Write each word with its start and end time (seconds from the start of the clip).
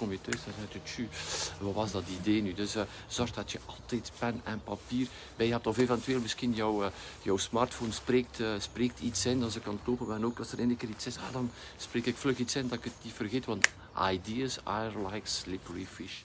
kom 0.00 0.10
je 0.10 0.20
thuis 0.20 0.44
en 0.46 0.52
zeg 0.60 0.72
je, 0.72 0.80
tju, 0.82 1.08
wat 1.60 1.74
was 1.74 1.92
dat 1.92 2.02
idee 2.20 2.42
nu? 2.42 2.54
Dus 2.54 2.76
uh, 2.76 2.82
zorg 3.06 3.32
dat 3.32 3.52
je 3.52 3.58
altijd 3.66 4.12
pen 4.18 4.40
en 4.44 4.60
papier 4.64 5.06
bij 5.36 5.46
hebt. 5.46 5.66
Of 5.66 5.78
eventueel 5.78 6.20
misschien 6.20 6.52
jouw, 6.52 6.82
uh, 6.82 6.88
jouw 7.22 7.36
smartphone 7.36 7.92
spreekt, 7.92 8.40
uh, 8.40 8.48
spreekt 8.58 9.00
iets 9.00 9.26
in. 9.26 9.42
Als 9.42 9.56
ik 9.56 9.66
aan 9.66 9.78
het 9.78 9.86
lopen 9.86 10.06
ben 10.06 10.24
ook, 10.24 10.38
als 10.38 10.52
er 10.52 10.60
een 10.60 10.76
keer 10.76 10.88
iets 10.88 11.06
is, 11.06 11.16
ah, 11.16 11.32
dan 11.32 11.50
spreek 11.76 12.06
ik 12.06 12.16
vlug 12.16 12.38
iets 12.38 12.56
in 12.56 12.68
dat 12.68 12.78
ik 12.78 12.84
het 12.84 12.92
niet 13.02 13.12
vergeet. 13.12 13.44
Want 13.44 13.68
ideas 14.12 14.58
are 14.64 14.90
like 15.12 15.28
slippery 15.28 15.86
fish. 15.92 16.22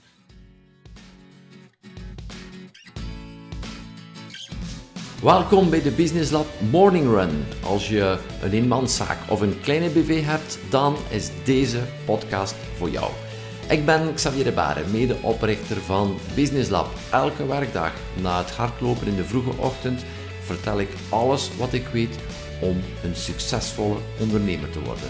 Welkom 5.22 5.70
bij 5.70 5.82
de 5.82 5.90
Business 5.90 6.30
Lab 6.30 6.46
Morning 6.70 7.06
Run. 7.06 7.44
Als 7.62 7.88
je 7.88 8.18
een 8.42 8.52
eenmanszaak 8.52 9.30
of 9.30 9.40
een 9.40 9.60
kleine 9.60 9.88
BV 9.88 10.24
hebt, 10.24 10.58
dan 10.70 10.96
is 11.10 11.30
deze 11.44 11.82
podcast 12.04 12.54
voor 12.76 12.90
jou. 12.90 13.31
Ik 13.72 13.86
ben 13.86 14.14
Xavier 14.14 14.44
de 14.44 14.52
Baren, 14.52 14.90
medeoprichter 14.90 15.76
van 15.76 16.18
Business 16.34 16.70
Lab. 16.70 16.88
Elke 17.10 17.46
werkdag 17.46 17.92
na 18.20 18.38
het 18.38 18.50
hardlopen 18.50 19.06
in 19.06 19.16
de 19.16 19.24
vroege 19.24 19.56
ochtend 19.58 20.04
vertel 20.42 20.80
ik 20.80 20.88
alles 21.08 21.56
wat 21.56 21.72
ik 21.72 21.86
weet 21.86 22.18
om 22.60 22.82
een 23.02 23.16
succesvolle 23.16 23.96
ondernemer 24.20 24.70
te 24.70 24.80
worden. 24.80 25.08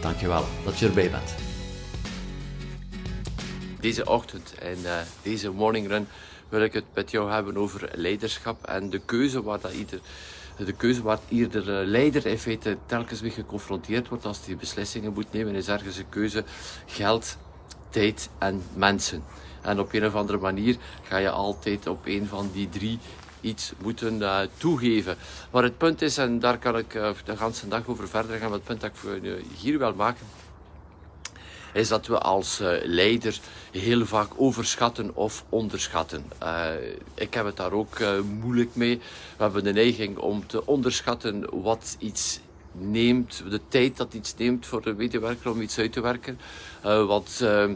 Dankjewel 0.00 0.44
dat 0.64 0.78
je 0.78 0.86
erbij 0.86 1.10
bent. 1.10 1.34
Deze 3.80 4.06
ochtend 4.06 4.54
en 4.58 4.78
uh, 4.82 4.92
deze 5.22 5.50
morning 5.50 5.88
run 5.88 6.06
wil 6.48 6.62
ik 6.62 6.72
het 6.72 6.84
met 6.94 7.10
jou 7.10 7.30
hebben 7.30 7.56
over 7.56 7.90
leiderschap 7.94 8.66
en 8.66 8.90
de 8.90 9.00
keuze 9.04 9.42
waar 9.42 9.60
dat 9.60 9.72
ieder 9.72 10.00
de 10.56 10.72
keuze 10.72 11.02
waar 11.02 11.18
ieder 11.28 11.80
eh, 11.80 11.86
leider 11.86 12.26
in 12.26 12.38
feite 12.38 12.76
telkens 12.86 13.22
mee 13.22 13.30
geconfronteerd 13.30 14.08
wordt 14.08 14.24
als 14.24 14.46
hij 14.46 14.56
beslissingen 14.56 15.12
moet 15.12 15.32
nemen, 15.32 15.54
is 15.54 15.68
ergens 15.68 15.96
een 15.96 16.08
keuze 16.08 16.44
geld 16.86 17.36
tijd 17.94 18.28
en 18.38 18.62
mensen. 18.74 19.22
En 19.62 19.80
op 19.80 19.92
een 19.92 20.06
of 20.06 20.14
andere 20.14 20.38
manier 20.38 20.76
ga 21.02 21.16
je 21.16 21.30
altijd 21.30 21.86
op 21.86 22.06
een 22.06 22.26
van 22.26 22.50
die 22.52 22.68
drie 22.68 22.98
iets 23.40 23.72
moeten 23.82 24.14
uh, 24.14 24.38
toegeven. 24.56 25.16
Maar 25.50 25.62
het 25.62 25.78
punt 25.78 26.02
is, 26.02 26.18
en 26.18 26.38
daar 26.38 26.58
kan 26.58 26.78
ik 26.78 26.94
uh, 26.94 27.10
de 27.24 27.34
hele 27.38 27.68
dag 27.68 27.86
over 27.86 28.08
verder 28.08 28.38
gaan, 28.38 28.48
maar 28.48 28.58
het 28.58 28.66
punt 28.66 28.80
dat 28.80 28.90
ik 28.90 29.22
uh, 29.22 29.32
hier 29.58 29.78
wil 29.78 29.94
maken, 29.94 30.26
is 31.72 31.88
dat 31.88 32.06
we 32.06 32.18
als 32.18 32.60
leider 32.82 33.38
heel 33.70 34.06
vaak 34.06 34.30
overschatten 34.36 35.16
of 35.16 35.44
onderschatten. 35.48 36.24
ik 37.14 37.34
heb 37.34 37.44
het 37.44 37.56
daar 37.56 37.72
ook 37.72 37.98
moeilijk 38.40 38.74
mee. 38.74 38.98
We 39.36 39.42
hebben 39.42 39.64
de 39.64 39.72
neiging 39.72 40.18
om 40.18 40.46
te 40.46 40.66
onderschatten 40.66 41.46
wat 41.62 41.96
iets 41.98 42.40
neemt, 42.78 43.42
de 43.50 43.60
tijd 43.68 43.96
dat 43.96 44.14
iets 44.14 44.34
neemt 44.36 44.66
voor 44.66 44.82
de 44.82 44.94
medewerker 44.94 45.50
om 45.50 45.60
iets 45.60 45.78
uit 45.78 45.92
te 45.92 46.00
werken. 46.00 46.38
Uh, 46.84 47.06
want 47.06 47.38
uh, 47.42 47.70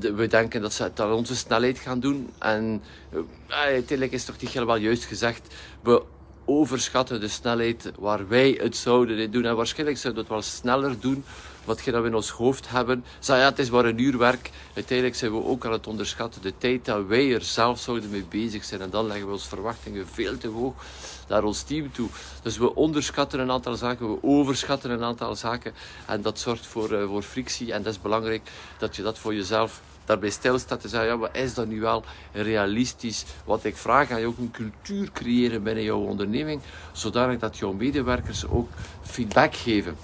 we 0.00 0.26
denken 0.26 0.60
dat 0.60 0.72
ze 0.72 0.82
het 0.82 1.00
aan 1.00 1.12
onze 1.12 1.36
snelheid 1.36 1.78
gaan 1.78 2.00
doen. 2.00 2.30
En 2.38 2.82
uh, 3.12 3.20
uiteindelijk 3.48 4.12
is 4.12 4.24
toch 4.24 4.40
niet 4.40 4.50
helemaal 4.50 4.76
juist 4.76 5.04
gezegd. 5.04 5.54
We 5.82 6.02
overschatten 6.44 7.20
de 7.20 7.28
snelheid 7.28 7.92
waar 7.98 8.28
wij 8.28 8.58
het 8.60 8.76
zouden 8.76 9.30
doen. 9.30 9.44
En 9.44 9.56
waarschijnlijk 9.56 9.98
zouden 9.98 10.24
we 10.24 10.34
het 10.34 10.42
wel 10.42 10.50
sneller 10.52 11.00
doen 11.00 11.24
wat 11.68 11.84
we 11.84 11.92
in 11.92 12.14
ons 12.14 12.30
hoofd 12.30 12.68
hebben. 12.68 13.04
Zeg 13.18 13.36
ja, 13.36 13.44
het 13.44 13.58
is 13.58 13.70
maar 13.70 13.84
een 13.84 13.98
uur 13.98 14.18
werk. 14.18 14.50
Uiteindelijk 14.74 15.18
zijn 15.18 15.32
we 15.32 15.44
ook 15.44 15.66
aan 15.66 15.72
het 15.72 15.86
onderschatten 15.86 16.42
de 16.42 16.52
tijd 16.58 16.84
dat 16.84 17.06
wij 17.06 17.34
er 17.34 17.42
zelf 17.42 17.78
zouden 17.78 18.10
mee 18.10 18.24
bezig 18.28 18.64
zijn. 18.64 18.80
En 18.80 18.90
dan 18.90 19.06
leggen 19.06 19.26
we 19.26 19.32
onze 19.32 19.48
verwachtingen 19.48 20.06
veel 20.08 20.38
te 20.38 20.48
hoog 20.48 20.74
naar 21.28 21.44
ons 21.44 21.62
team 21.62 21.92
toe. 21.92 22.08
Dus 22.42 22.58
we 22.58 22.74
onderschatten 22.74 23.40
een 23.40 23.50
aantal 23.50 23.74
zaken, 23.74 24.12
we 24.12 24.18
overschatten 24.22 24.90
een 24.90 25.02
aantal 25.02 25.34
zaken. 25.34 25.72
En 26.06 26.22
dat 26.22 26.38
zorgt 26.38 26.66
voor, 26.66 26.92
uh, 26.92 27.06
voor 27.06 27.22
frictie. 27.22 27.72
En 27.72 27.82
dat 27.82 27.92
is 27.92 28.00
belangrijk 28.00 28.50
dat 28.78 28.96
je 28.96 29.02
dat 29.02 29.18
voor 29.18 29.34
jezelf 29.34 29.80
daarbij 30.04 30.30
stilstaat 30.30 30.80
te 30.80 30.88
zeggen, 30.88 31.08
ja, 31.08 31.18
wat 31.18 31.36
is 31.36 31.54
dat 31.54 31.66
nu 31.66 31.80
wel 31.80 32.04
realistisch? 32.32 33.24
Wat 33.44 33.64
ik 33.64 33.76
vraag 33.76 34.10
aan 34.10 34.20
je 34.20 34.26
ook 34.26 34.38
een 34.38 34.50
cultuur 34.50 35.10
creëren 35.12 35.62
binnen 35.62 35.84
jouw 35.84 36.00
onderneming, 36.00 36.60
zodanig 36.92 37.38
dat 37.38 37.56
jouw 37.56 37.72
medewerkers 37.72 38.46
ook 38.46 38.68
feedback 39.02 39.54
geven 39.54 39.96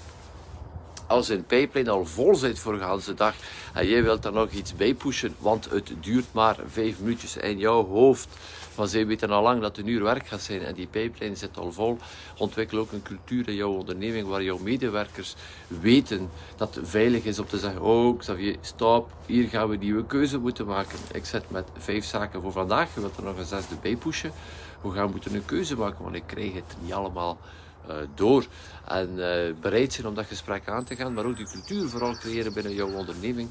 als 1.07 1.29
een 1.29 1.45
pipeline 1.45 1.89
al 1.89 2.05
vol 2.05 2.35
zit 2.35 2.59
voor 2.59 2.73
de 2.73 3.13
dag 3.15 3.33
en 3.73 3.87
jij 3.87 4.03
wilt 4.03 4.23
daar 4.23 4.33
nog 4.33 4.51
iets 4.51 4.75
bij 4.75 4.93
pushen, 4.93 5.35
want 5.39 5.69
het 5.69 5.91
duurt 5.99 6.25
maar 6.31 6.55
vijf 6.67 6.99
minuutjes 6.99 7.37
in 7.37 7.57
jouw 7.57 7.85
hoofd. 7.85 8.27
Maar 8.77 8.87
zij 8.87 9.05
weten 9.05 9.29
al 9.29 9.41
lang 9.41 9.61
dat 9.61 9.75
het 9.75 9.85
een 9.85 9.91
uur 9.91 10.03
werk 10.03 10.27
gaat 10.27 10.41
zijn 10.41 10.61
en 10.61 10.73
die 10.73 10.87
pipeline 10.87 11.35
zit 11.35 11.57
al 11.57 11.71
vol. 11.71 11.97
Ontwikkel 12.37 12.77
ook 12.77 12.91
een 12.91 13.01
cultuur 13.01 13.47
in 13.47 13.55
jouw 13.55 13.71
onderneming 13.71 14.27
waar 14.27 14.43
jouw 14.43 14.57
medewerkers 14.57 15.35
weten 15.67 16.29
dat 16.55 16.75
het 16.75 16.89
veilig 16.89 17.23
is 17.23 17.39
om 17.39 17.47
te 17.47 17.57
zeggen: 17.57 17.81
Oh, 17.81 18.19
Xavier, 18.19 18.55
stop, 18.61 19.11
hier 19.25 19.47
gaan 19.47 19.67
we 19.67 19.73
een 19.73 19.79
nieuwe 19.79 20.05
keuze 20.05 20.37
moeten 20.37 20.65
maken. 20.65 20.99
Ik 21.11 21.25
zit 21.25 21.51
met 21.51 21.67
vijf 21.77 22.05
zaken 22.05 22.41
voor 22.41 22.51
vandaag, 22.51 22.93
je 22.93 22.99
wilt 22.99 23.17
er 23.17 23.23
nog 23.23 23.37
een 23.37 23.45
zesde 23.45 23.75
bij 23.81 23.95
pushen. 23.95 24.31
We 24.81 24.91
gaan 24.91 25.11
moeten 25.11 25.35
een 25.35 25.45
keuze 25.45 25.77
maken, 25.77 26.03
want 26.03 26.15
ik 26.15 26.23
krijg 26.25 26.53
het 26.53 26.75
niet 26.81 26.93
allemaal 26.93 27.37
uh, 27.89 27.95
door. 28.15 28.45
En 28.87 29.09
uh, 29.15 29.53
bereid 29.61 29.93
zijn 29.93 30.07
om 30.07 30.15
dat 30.15 30.25
gesprek 30.25 30.67
aan 30.67 30.83
te 30.83 30.95
gaan, 30.95 31.13
maar 31.13 31.25
ook 31.25 31.37
die 31.37 31.47
cultuur 31.47 31.89
vooral 31.89 32.15
creëren 32.15 32.53
binnen 32.53 32.73
jouw 32.73 32.91
onderneming. 32.91 33.49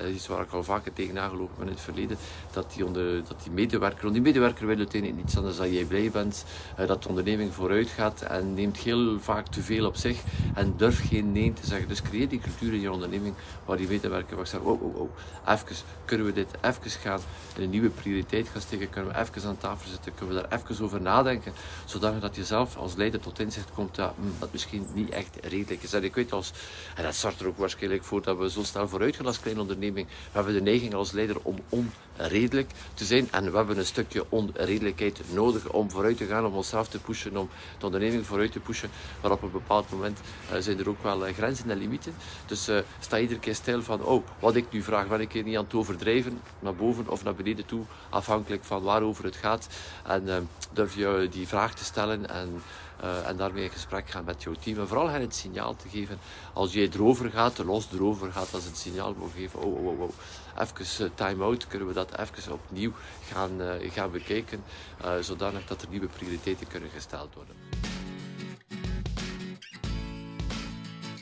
Uh, 0.00 0.14
iets 0.14 0.26
waar 0.26 0.42
ik 0.42 0.52
al 0.52 0.64
vaker 0.64 0.92
tegen 0.92 1.18
aangelopen 1.18 1.54
ben 1.58 1.66
in 1.66 1.72
het 1.72 1.82
verleden. 1.82 2.16
Dat 2.52 2.72
die, 2.74 2.86
onder, 2.86 3.24
dat 3.28 3.42
die 3.42 3.52
medewerker, 3.52 4.02
want 4.02 4.14
die 4.14 4.22
medewerker 4.22 4.66
wil 4.66 4.76
uiteindelijk 4.76 5.20
niets 5.22 5.36
anders 5.36 5.56
dan 5.56 5.72
jij 5.72 5.84
blij 5.84 6.10
bent. 6.10 6.44
dat 6.86 7.02
de 7.02 7.08
onderneming 7.08 7.54
vooruit 7.54 7.88
gaat 7.88 8.22
en 8.22 8.54
neemt 8.54 8.76
heel 8.76 9.20
vaak 9.20 9.46
te 9.46 9.62
veel 9.62 9.86
op 9.86 9.96
zich 9.96 10.20
en 10.54 10.74
durft 10.76 11.08
geen 11.08 11.32
nee 11.32 11.52
te 11.52 11.66
zeggen. 11.66 11.88
Dus 11.88 12.02
creëer 12.02 12.28
die 12.28 12.40
cultuur 12.40 12.72
in 12.72 12.80
je 12.80 12.92
onderneming 12.92 13.34
waar 13.64 13.76
die 13.76 13.88
medewerker 13.88 14.36
wat 14.36 14.48
zegt, 14.48 14.62
oh, 14.62 14.82
oh, 14.82 14.96
oh, 14.96 15.10
even, 15.48 15.76
kunnen 16.04 16.26
we 16.26 16.32
dit 16.32 16.48
even 16.60 16.90
gaan 16.90 17.20
een 17.58 17.70
nieuwe 17.70 17.88
prioriteit 17.88 18.48
gaan 18.48 18.60
steken? 18.60 18.90
Kunnen 18.90 19.12
we 19.12 19.18
even 19.18 19.48
aan 19.48 19.58
tafel 19.58 19.90
zitten? 19.90 20.14
Kunnen 20.14 20.34
we 20.34 20.42
daar 20.42 20.58
even 20.58 20.84
over 20.84 21.00
nadenken? 21.00 21.52
Zodat 21.84 22.36
je 22.36 22.44
zelf 22.44 22.76
als 22.76 22.94
leider 22.94 23.20
tot 23.20 23.38
inzicht 23.38 23.72
komt 23.74 23.94
dat, 23.94 24.12
hm, 24.16 24.38
dat 24.38 24.52
misschien 24.52 24.75
niet 24.94 25.10
echt 25.10 25.36
redelijk 25.42 25.82
is. 25.82 25.92
En 25.92 26.04
ik 26.04 26.14
weet 26.14 26.32
als, 26.32 26.52
en 26.94 27.02
dat 27.02 27.14
zorgt 27.14 27.40
er 27.40 27.46
ook 27.46 27.58
waarschijnlijk 27.58 28.04
voor 28.04 28.22
dat 28.22 28.38
we 28.38 28.50
zo 28.50 28.62
snel 28.62 28.88
vooruit 28.88 29.16
gaan 29.16 29.26
als 29.26 29.40
kleine 29.40 29.60
onderneming. 29.60 30.06
We 30.06 30.12
hebben 30.32 30.54
de 30.54 30.62
neiging 30.62 30.94
als 30.94 31.12
leider 31.12 31.36
om 31.42 31.56
onredelijk 31.68 32.70
te 32.94 33.04
zijn. 33.04 33.28
En 33.30 33.50
we 33.50 33.56
hebben 33.56 33.78
een 33.78 33.86
stukje 33.86 34.24
onredelijkheid 34.28 35.20
nodig 35.32 35.68
om 35.68 35.90
vooruit 35.90 36.16
te 36.16 36.26
gaan, 36.26 36.46
om 36.46 36.54
onszelf 36.54 36.88
te 36.88 36.98
pushen, 36.98 37.36
om 37.36 37.48
de 37.78 37.84
onderneming 37.84 38.26
vooruit 38.26 38.52
te 38.52 38.60
pushen. 38.60 38.90
Maar 39.22 39.30
op 39.30 39.42
een 39.42 39.50
bepaald 39.50 39.90
moment 39.90 40.20
uh, 40.52 40.58
zijn 40.58 40.78
er 40.78 40.88
ook 40.88 41.02
wel 41.02 41.28
uh, 41.28 41.34
grenzen 41.34 41.70
en 41.70 41.78
limieten. 41.78 42.14
Dus 42.46 42.68
uh, 42.68 42.78
sta 43.00 43.18
iedere 43.18 43.40
keer 43.40 43.54
stil 43.54 43.82
van, 43.82 44.04
oh, 44.04 44.24
wat 44.38 44.56
ik 44.56 44.66
nu 44.70 44.82
vraag, 44.82 45.08
ben 45.08 45.20
ik 45.20 45.32
hier 45.32 45.44
niet 45.44 45.56
aan 45.56 45.64
het 45.64 45.74
overdrijven, 45.74 46.40
naar 46.58 46.74
boven 46.74 47.08
of 47.08 47.24
naar 47.24 47.34
beneden 47.34 47.66
toe, 47.66 47.84
afhankelijk 48.10 48.64
van 48.64 48.82
waarover 48.82 49.24
het 49.24 49.36
gaat. 49.36 49.68
En 50.06 50.48
durf 50.72 50.94
je 50.94 51.28
die 51.30 51.48
vraag 51.48 51.74
te 51.74 51.84
stellen 51.84 52.28
en 52.30 52.62
uh, 53.02 53.28
en 53.28 53.36
daarmee 53.36 53.64
in 53.64 53.70
gesprek 53.70 54.10
gaan 54.10 54.24
met 54.24 54.42
jouw 54.42 54.54
team. 54.54 54.78
En 54.78 54.88
vooral 54.88 55.08
hen 55.08 55.20
het 55.20 55.34
signaal 55.34 55.76
te 55.76 55.88
geven 55.88 56.18
als 56.52 56.72
jij 56.72 56.88
erover 56.92 57.30
gaat, 57.30 57.58
los 57.58 57.88
erover 57.92 58.32
gaat, 58.32 58.54
als 58.54 58.64
het 58.64 58.76
signaal 58.76 59.14
moet 59.18 59.32
geven. 59.36 59.60
Oh, 59.60 59.74
oh, 59.74 59.86
oh, 59.86 60.00
oh. 60.00 60.10
Even 60.58 61.04
uh, 61.06 61.10
time-out, 61.14 61.66
kunnen 61.66 61.88
we 61.88 61.94
dat 61.94 62.18
even 62.18 62.52
opnieuw 62.52 62.92
gaan, 63.32 63.60
uh, 63.60 63.90
gaan 63.92 64.10
bekijken, 64.10 64.64
zodanig 65.20 65.66
dat 65.66 65.82
er 65.82 65.88
nieuwe 65.88 66.06
prioriteiten 66.06 66.66
kunnen 66.66 66.90
gesteld 66.90 67.34
worden. 67.34 67.54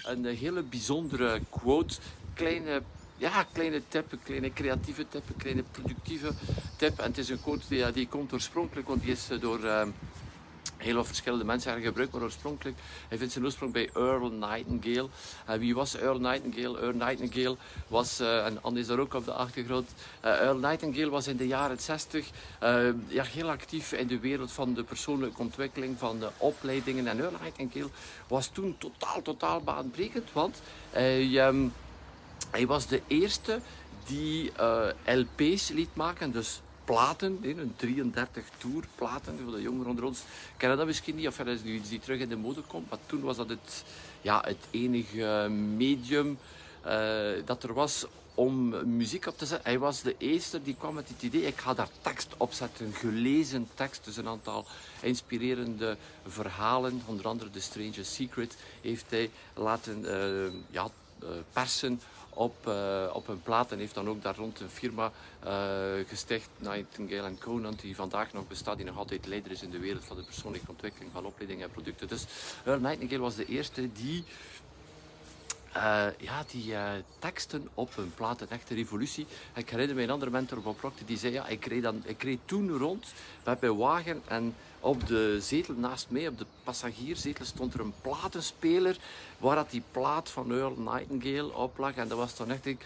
Een 0.03 0.25
hele 0.25 0.63
bijzondere 0.63 1.41
quote, 1.51 1.95
kleine 2.35 2.83
ja, 3.17 3.47
kleine 3.53 3.83
tip, 3.89 4.13
een 4.13 4.23
kleine 4.23 4.53
creatieve 4.53 5.09
tip, 5.09 5.29
een 5.29 5.37
kleine 5.37 5.63
productieve 5.71 6.33
tip. 6.77 6.99
En 6.99 7.05
het 7.05 7.19
is 7.19 7.29
een 7.29 7.43
quote 7.43 7.65
die, 7.69 7.93
die 7.93 8.09
komt 8.09 8.33
oorspronkelijk, 8.33 8.89
want 8.89 9.03
die 9.03 9.13
is 9.13 9.29
door 9.41 9.61
heel 10.85 10.95
veel 10.95 11.05
verschillende 11.05 11.45
mensen 11.45 11.71
hebben 11.71 11.89
gebruikt, 11.89 12.13
maar 12.13 12.23
oorspronkelijk, 12.23 12.77
hij 13.09 13.19
vindt 13.19 13.33
zijn 13.33 13.45
oorsprong 13.45 13.73
bij 13.73 13.91
Earl 13.95 14.31
Nightingale. 14.31 15.09
Uh, 15.51 15.55
wie 15.57 15.75
was 15.75 15.97
Earl 15.97 16.19
Nightingale? 16.19 16.81
Earl 16.81 16.97
Nightingale 16.97 17.57
was, 17.89 18.21
uh, 18.21 18.47
en 18.47 18.59
Anne 18.63 18.79
is 18.79 18.87
daar 18.87 18.99
ook 18.99 19.15
op 19.15 19.25
de 19.25 19.33
achtergrond, 19.33 19.91
uh, 20.25 20.31
Earl 20.31 20.57
Nightingale 20.57 21.11
was 21.11 21.27
in 21.27 21.37
de 21.37 21.47
jaren 21.47 21.79
60 21.81 22.31
ja, 23.09 23.25
heel 23.25 23.51
actief 23.51 23.93
in 23.93 24.07
de 24.07 24.19
wereld 24.19 24.53
van 24.53 24.75
de 24.75 24.83
persoonlijke 24.83 25.41
ontwikkeling, 25.41 25.99
van 25.99 26.19
de 26.19 26.29
opleidingen. 26.37 27.07
En 27.07 27.21
Earl 27.21 27.33
Nightingale 27.43 27.91
was 28.29 28.49
toen 28.49 28.77
totaal, 28.79 29.23
totaal 29.23 29.61
baanbrekend, 29.61 30.33
want 30.33 30.61
hij, 30.91 31.47
um, 31.47 31.73
hij 32.51 32.67
was 32.67 32.87
de 32.87 33.01
eerste 33.07 33.61
die 34.07 34.53
LP's 35.05 35.69
liet 35.69 35.95
maken, 35.97 36.33
dus 36.33 36.61
platen, 36.85 37.39
een 37.43 37.75
33 37.77 38.45
tour 38.59 38.85
platen, 38.95 39.39
voor 39.43 39.53
de 39.53 39.63
jongeren 39.63 39.91
onder 39.91 40.05
ons. 40.05 40.21
Kennen 40.57 40.79
dat 40.79 40.87
misschien 40.87 41.17
niet, 41.17 41.27
of 41.27 41.37
dat 41.37 41.47
is 41.47 41.63
iets 41.63 41.89
die 41.89 42.01
terug 42.01 42.21
in 42.21 42.29
de 42.29 42.37
mode 42.37 42.61
komt, 42.61 42.91
maar 42.91 42.99
toen 43.07 43.21
was 43.21 43.37
dat 43.37 43.49
het, 43.49 43.85
ja, 44.21 44.43
het 44.47 44.67
enige 44.71 45.49
medium 45.77 46.39
uh, 46.87 47.31
dat 47.45 47.63
er 47.63 47.75
was 47.75 48.07
om 48.35 48.69
muziek 48.97 49.27
op 49.27 49.39
te 49.39 49.47
zetten. 49.47 49.71
Hij 49.71 49.79
was 49.79 50.03
de 50.03 50.15
eerste 50.19 50.63
die 50.63 50.77
kwam 50.79 50.95
met 50.95 51.09
het 51.09 51.23
idee, 51.23 51.47
ik 51.47 51.59
ga 51.59 51.75
daar 51.75 51.89
tekst 52.01 52.35
op 52.37 52.53
zetten, 52.53 52.93
gelezen 52.93 53.69
tekst, 53.75 54.05
dus 54.05 54.17
een 54.17 54.29
aantal 54.29 54.67
inspirerende 55.01 55.97
verhalen, 56.27 57.03
onder 57.07 57.27
andere 57.27 57.51
The 57.51 57.61
Stranger 57.61 58.05
Secret, 58.05 58.57
heeft 58.81 59.05
hij 59.09 59.31
laten 59.55 60.05
uh, 60.05 60.53
ja, 60.71 60.89
persen 61.53 62.01
op, 62.35 62.55
uh, 62.69 63.11
op 63.13 63.29
een 63.29 63.43
plaat 63.43 63.73
en 63.73 63.79
heeft 63.79 63.95
dan 63.95 64.09
ook 64.09 64.23
daar 64.23 64.37
rond 64.37 64.61
een 64.61 64.69
firma 64.69 65.13
uh, 65.45 65.51
gesticht, 66.07 66.49
Nightingale 66.59 67.39
Conan, 67.39 67.75
die 67.81 67.97
vandaag 67.97 68.33
nog 68.33 68.49
bestaat, 68.49 68.77
die 68.77 68.87
nog 68.87 68.99
altijd 68.99 69.27
leider 69.27 69.53
is 69.53 69.63
in 69.63 69.71
de 69.71 69.79
wereld 69.79 70.05
van 70.05 70.17
de 70.17 70.23
persoonlijke 70.23 70.71
ontwikkeling 70.71 71.13
van 71.13 71.27
opleiding 71.27 71.63
en 71.63 71.71
producten. 71.71 72.09
Dus 72.09 72.27
Nightingale 72.65 73.19
was 73.19 73.35
de 73.35 73.47
eerste 73.47 73.93
die 73.93 74.25
uh, 75.77 76.07
ja, 76.19 76.45
die 76.51 76.73
uh, 76.73 76.91
teksten 77.19 77.69
op 77.75 77.97
een 77.97 78.15
plaat, 78.15 78.41
een 78.41 78.51
echte 78.51 78.75
revolutie. 78.75 79.27
Ik 79.55 79.71
herinner 79.71 79.99
een 79.99 80.11
andere 80.11 80.31
mentor, 80.31 80.61
Bob 80.61 80.77
Proctor, 80.77 81.07
die 81.07 81.19
zei, 81.19 81.33
ja, 81.33 81.47
ik 81.47 81.67
reed, 81.67 81.83
dan, 81.83 82.03
ik 82.05 82.23
reed 82.23 82.39
toen 82.45 82.79
rond 82.79 83.13
met 83.45 83.61
mijn 83.61 83.77
wagen 83.77 84.23
en 84.27 84.55
op 84.81 85.07
de 85.07 85.39
zetel 85.41 85.75
naast 85.75 86.07
mij, 86.11 86.29
op 86.29 86.39
de 86.39 86.47
passagierszetel, 86.65 87.45
stond 87.45 87.75
er 87.75 87.81
een 87.81 87.95
platenspeler 88.01 88.97
waar 89.39 89.57
dat 89.57 89.71
die 89.71 89.83
plaat 89.91 90.31
van 90.31 90.53
Earl 90.53 90.77
Nightingale 90.77 91.55
op 91.55 91.79
lag. 91.79 91.95
En 91.95 92.09
dat 92.09 92.19
was 92.19 92.37
dan 92.37 92.51
echt 92.51 92.67
uh, 92.67 92.77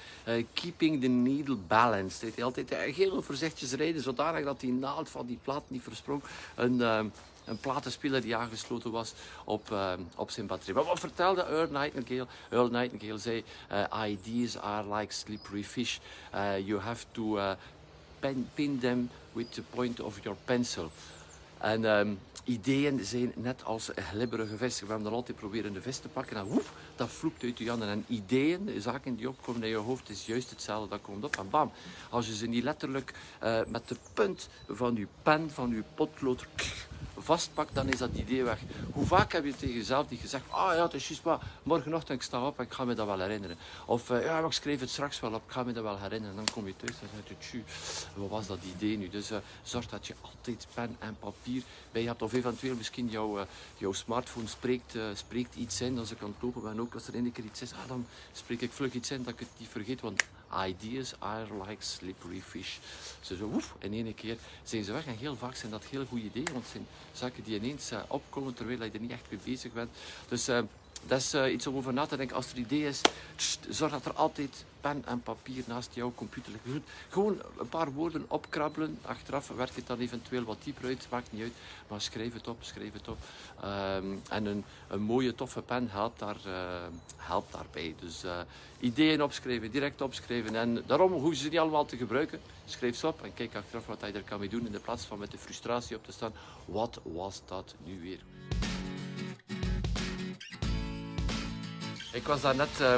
Keeping 0.52 1.00
the 1.00 1.06
Needle 1.06 1.56
Balanced. 1.56 2.34
Hij 2.34 2.44
altijd 2.44 2.74
heel 2.74 3.22
voorzichtig 3.22 3.70
rijden, 3.70 4.02
zodanig 4.02 4.44
dat 4.44 4.60
die 4.60 4.72
naald 4.72 5.08
van 5.08 5.26
die 5.26 5.38
plaat 5.42 5.62
niet 5.68 5.82
versprong. 5.82 6.22
Een, 6.54 7.12
een 7.48 7.58
platenspeler 7.58 8.20
die 8.20 8.36
aangesloten 8.36 8.90
was 8.90 9.12
op, 9.44 9.70
uh, 9.70 9.92
op 10.16 10.30
zijn 10.30 10.46
batterij. 10.46 10.74
Maar 10.74 10.84
wat 10.84 11.00
vertelde 11.00 11.42
Earl 11.42 11.70
Nightingale? 11.70 12.26
Earl 12.50 12.68
Nightingale 12.68 13.18
zei, 13.18 13.44
uh, 13.72 14.10
ideas 14.10 14.58
are 14.58 14.94
like 14.94 15.12
slippery 15.12 15.64
fish. 15.64 15.98
Uh, 16.34 16.58
you 16.58 16.80
have 16.80 17.04
to 17.12 17.38
pen, 18.20 18.50
pin 18.54 18.78
them 18.78 19.10
with 19.32 19.52
the 19.52 19.62
point 19.62 20.00
of 20.00 20.22
your 20.22 20.38
pencil. 20.44 20.90
En 21.58 21.84
um, 21.84 22.18
ideeën 22.44 23.04
zijn 23.04 23.32
net 23.36 23.64
als 23.64 23.90
glibberige 23.94 24.56
vissen. 24.56 24.86
We 24.86 24.92
hebben 24.92 25.08
dan 25.10 25.18
altijd 25.18 25.38
proberen 25.38 25.72
de 25.72 25.82
vis 25.82 25.98
te 25.98 26.08
pakken 26.08 26.36
en 26.36 26.44
woep, 26.44 26.70
dat 26.96 27.08
vloekt 27.08 27.42
uit 27.42 27.58
je 27.58 27.68
handen. 27.68 27.88
En 27.88 28.04
ideeën, 28.08 28.80
zaken 28.80 29.16
die 29.16 29.28
opkomen 29.28 29.62
in 29.62 29.68
je 29.68 29.76
hoofd, 29.76 30.08
is 30.10 30.26
juist 30.26 30.50
hetzelfde. 30.50 30.88
Dat 30.88 31.00
komt 31.00 31.24
op 31.24 31.36
en 31.36 31.50
bam. 31.50 31.72
Als 32.10 32.26
je 32.26 32.36
ze 32.36 32.46
niet 32.46 32.62
letterlijk 32.64 33.14
met 33.66 33.88
de 33.88 33.96
punt 34.12 34.48
van 34.68 34.94
je 34.94 35.06
pen, 35.22 35.50
van 35.50 35.70
je 35.70 35.82
potlood 35.94 36.46
vastpakt, 37.28 37.74
dan 37.74 37.88
is 37.88 37.98
dat 37.98 38.10
idee 38.14 38.44
weg. 38.44 38.60
Hoe 38.92 39.06
vaak 39.06 39.32
heb 39.32 39.44
je 39.44 39.56
tegen 39.56 39.74
jezelf 39.74 40.10
niet 40.10 40.20
gezegd, 40.20 40.44
ah 40.48 40.74
ja, 40.74 40.82
het 40.82 40.94
is 40.94 41.08
juist 41.08 41.24
maar, 41.24 41.38
morgenochtend 41.62 42.18
ik 42.18 42.26
sta 42.26 42.46
op 42.46 42.58
en 42.58 42.64
ik 42.64 42.72
ga 42.72 42.84
me 42.84 42.94
dat 42.94 43.06
wel 43.06 43.20
herinneren. 43.20 43.56
Of 43.86 44.10
uh, 44.10 44.24
ja, 44.24 44.38
ik 44.38 44.52
schreef 44.52 44.80
het 44.80 44.90
straks 44.90 45.20
wel 45.20 45.32
op, 45.32 45.42
ik 45.46 45.52
ga 45.52 45.62
me 45.62 45.72
dat 45.72 45.82
wel 45.82 45.98
herinneren. 45.98 46.36
Dan 46.36 46.48
kom 46.52 46.66
je 46.66 46.76
thuis 46.76 46.96
en 47.00 47.08
zeg 47.14 47.28
je, 47.28 47.34
tju, 47.38 47.64
wat 48.14 48.28
was 48.28 48.46
dat 48.46 48.58
idee 48.76 48.98
nu? 48.98 49.08
Dus 49.08 49.30
uh, 49.30 49.38
zorg 49.62 49.88
dat 49.88 50.06
je 50.06 50.14
altijd 50.20 50.66
pen 50.74 50.96
en 50.98 51.16
papier 51.18 51.62
bij 51.92 52.02
je 52.02 52.08
hebt. 52.08 52.22
Of 52.22 52.32
eventueel 52.32 52.74
misschien 52.76 53.08
jouw, 53.08 53.38
uh, 53.38 53.44
jouw 53.76 53.92
smartphone 53.92 54.46
spreekt, 54.46 54.94
spreekt 55.14 55.54
iets 55.54 55.80
in 55.80 55.98
als 55.98 56.10
ik 56.10 56.22
aan 56.22 56.32
het 56.34 56.42
lopen 56.42 56.62
ben. 56.62 56.80
Ook 56.80 56.94
als 56.94 57.06
er 57.08 57.14
een 57.14 57.32
keer 57.32 57.44
iets 57.44 57.62
is, 57.62 57.72
ah, 57.72 57.88
dan 57.88 58.06
spreek 58.32 58.60
ik 58.60 58.72
vlug 58.72 58.92
iets 58.92 59.10
in 59.10 59.22
dat 59.22 59.32
ik 59.32 59.40
het 59.40 59.48
niet 59.58 59.68
vergeet. 59.68 60.00
Want 60.00 60.22
Ideas 60.66 61.14
are 61.18 61.46
like 61.68 61.84
slippery 61.84 62.40
fish. 62.40 62.76
Ze 63.20 63.36
zo 63.36 63.60
in 63.78 63.92
één 63.92 64.14
keer 64.14 64.36
zijn 64.62 64.84
ze 64.84 64.92
weg. 64.92 65.06
En 65.06 65.16
heel 65.16 65.36
vaak 65.36 65.54
zijn 65.54 65.72
dat 65.72 65.84
heel 65.84 66.04
goede 66.04 66.24
ideeën, 66.24 66.52
want 66.52 66.64
het 66.64 66.72
zijn 66.72 66.86
zaken 67.12 67.44
die 67.44 67.56
ineens 67.56 67.92
uh, 67.92 68.00
opkomen 68.08 68.54
terwijl 68.54 68.84
je 68.84 68.90
er 68.90 69.00
niet 69.00 69.10
echt 69.10 69.30
mee 69.30 69.40
bezig 69.44 69.72
bent. 69.72 69.90
Dus 70.28 70.48
uh, 70.48 70.58
dat 71.06 71.18
is 71.18 71.34
uh, 71.34 71.52
iets 71.52 71.66
om 71.66 71.76
over 71.76 71.92
na 71.92 72.06
te 72.06 72.16
denken. 72.16 72.36
Als 72.36 72.50
er 72.50 72.58
idee 72.58 72.86
is, 72.86 73.00
zorg 73.68 73.92
dat 73.92 74.04
er 74.04 74.12
altijd 74.12 74.64
pen 74.80 75.02
en 75.06 75.22
papier 75.22 75.64
naast 75.66 75.94
jouw 75.94 76.12
computer 76.14 76.52
ligt. 76.52 76.84
Gewoon 77.08 77.38
een 77.58 77.68
paar 77.68 77.92
woorden 77.92 78.24
opkrabbelen. 78.28 78.98
Achteraf 79.02 79.48
werkt 79.48 79.76
het 79.76 79.86
dan 79.86 79.98
eventueel 79.98 80.44
wat 80.44 80.56
dieper 80.64 80.84
uit. 80.84 81.06
Maakt 81.10 81.32
niet 81.32 81.42
uit. 81.42 81.52
Maar 81.88 82.00
schrijf 82.00 82.32
het 82.32 82.48
op, 82.48 82.56
schrijf 82.60 82.92
het 82.92 83.08
op. 83.08 83.18
Um, 83.64 84.22
en 84.28 84.46
een, 84.46 84.64
een, 84.88 85.02
mooie, 85.02 85.34
toffe 85.34 85.62
pen 85.62 85.88
helpt, 85.90 86.18
daar, 86.18 86.36
uh, 86.46 86.52
helpt 87.16 87.52
daarbij. 87.52 87.94
Dus 88.00 88.24
uh, 88.24 88.40
ideeën 88.80 89.22
opschrijven, 89.22 89.70
direct 89.70 90.00
opschrijven. 90.00 90.54
En 90.54 90.82
daarom 90.86 91.12
hoeven 91.12 91.36
ze 91.36 91.48
niet 91.48 91.58
allemaal 91.58 91.86
te 91.86 91.96
gebruiken. 91.96 92.40
Schrijf 92.64 92.96
ze 92.96 93.06
op 93.06 93.22
en 93.22 93.34
kijk 93.34 93.54
achteraf 93.54 93.86
wat 93.86 94.00
je 94.00 94.12
er 94.12 94.22
kan 94.22 94.38
mee 94.38 94.48
doen. 94.48 94.66
In 94.66 94.72
de 94.72 94.80
plaats 94.80 95.04
van 95.04 95.18
met 95.18 95.30
de 95.30 95.38
frustratie 95.38 95.96
op 95.96 96.04
te 96.04 96.12
staan. 96.12 96.32
Wat 96.64 97.00
was 97.02 97.40
dat 97.46 97.74
nu 97.84 98.00
weer? 98.00 98.20
Ik 102.12 102.26
was 102.26 102.40
daar 102.40 102.56
net 102.56 102.80
uh, 102.80 102.94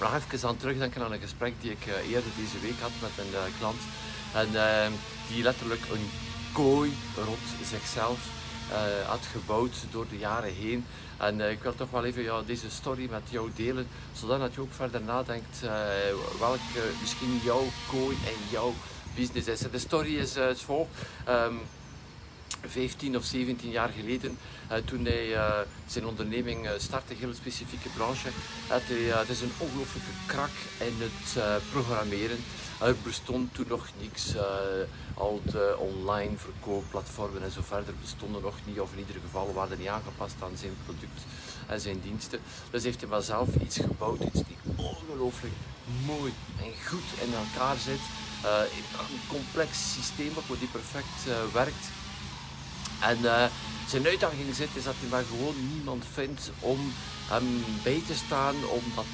nog 0.00 0.14
even 0.14 0.48
aan 0.48 0.56
terugdenken 0.56 1.02
aan 1.02 1.12
een 1.12 1.20
gesprek 1.20 1.54
die 1.60 1.70
ik 1.70 1.86
uh, 1.86 1.94
eerder 1.94 2.30
deze 2.36 2.60
week 2.60 2.80
had 2.80 2.90
met 3.00 3.10
een 3.18 3.32
uh, 3.32 3.58
klant. 3.58 3.80
En 4.34 4.48
ehm, 4.68 4.92
die 5.28 5.42
letterlijk 5.42 5.80
een 5.92 6.10
kooi 6.52 6.96
rond 7.24 7.38
zichzelf 7.64 8.18
eh, 8.70 9.08
had 9.08 9.26
gebouwd 9.32 9.74
door 9.90 10.06
de 10.10 10.18
jaren 10.18 10.54
heen. 10.54 10.84
En 11.16 11.40
ik 11.40 11.62
wil 11.62 11.74
toch 11.74 11.90
wel 11.90 12.04
even 12.04 12.46
deze 12.46 12.70
story 12.70 13.08
met 13.10 13.22
jou 13.30 13.50
delen, 13.56 13.88
zodat 14.12 14.54
je 14.54 14.60
ook 14.60 14.72
verder 14.72 15.00
nadenkt 15.00 15.60
welke 16.38 16.90
misschien 17.00 17.40
jouw 17.44 17.64
kooi 17.90 18.16
en 18.26 18.50
jouw 18.50 18.74
business 19.14 19.48
is. 19.48 19.58
De 19.70 19.78
story 19.78 20.16
is 20.16 20.34
het 20.34 20.60
volgt. 20.60 20.90
15 22.66 23.16
of 23.16 23.24
17 23.24 23.70
jaar 23.70 23.88
geleden, 23.88 24.38
uh, 24.70 24.76
toen 24.84 25.04
hij 25.04 25.26
uh, 25.26 25.58
zijn 25.86 26.06
onderneming 26.06 26.64
uh, 26.64 26.70
startte, 26.78 27.12
een 27.12 27.18
heel 27.18 27.34
specifieke 27.34 27.88
branche, 27.88 28.28
het 28.68 29.28
is 29.28 29.40
een 29.40 29.52
ongelooflijke 29.58 30.10
krak 30.26 30.50
in 30.78 30.94
het 30.98 31.44
programmeren. 31.70 32.38
Er 32.80 32.96
bestond 33.02 33.54
toen 33.54 33.66
nog 33.68 33.88
niks, 34.00 34.34
al 35.14 35.40
de 35.44 35.76
online 35.78 36.36
verkoopplatformen 36.36 37.42
en 37.42 37.50
zo 37.50 37.60
verder 37.64 37.94
bestonden 38.00 38.42
nog 38.42 38.54
niet, 38.64 38.80
of 38.80 38.92
in 38.92 38.98
ieder 38.98 39.20
geval 39.24 39.52
waren 39.52 39.78
niet 39.78 39.88
aangepast 39.88 40.34
aan 40.42 40.56
zijn 40.56 40.76
product 40.84 41.20
en 41.66 41.80
zijn 41.80 42.00
diensten. 42.00 42.40
Dus 42.70 42.82
heeft 42.82 43.00
hij 43.00 43.10
maar 43.10 43.22
zelf 43.22 43.48
iets 43.54 43.76
gebouwd, 43.76 44.20
iets 44.20 44.42
die 44.46 44.56
ongelooflijk 44.76 45.54
mooi 46.06 46.32
en 46.62 46.72
goed 46.86 47.08
in 47.24 47.34
elkaar 47.34 47.76
zit. 47.76 48.04
een 48.42 49.20
complex 49.28 49.92
systeem 49.92 50.34
wat 50.34 50.58
die 50.58 50.68
perfect 50.68 51.52
werkt. 51.52 51.86
En 53.00 53.18
uh, 53.22 53.44
zijn 53.88 54.06
uitdaging 54.06 54.54
zit 54.54 54.68
is 54.74 54.84
dat 54.84 54.94
hij 54.98 55.08
maar 55.08 55.24
gewoon 55.28 55.54
niemand 55.74 56.04
vindt 56.12 56.50
om 56.58 56.92
hem 57.26 57.64
bij 57.82 58.02
te 58.06 58.14
staan, 58.14 58.54
om 58.54 58.82
dat 58.94 59.04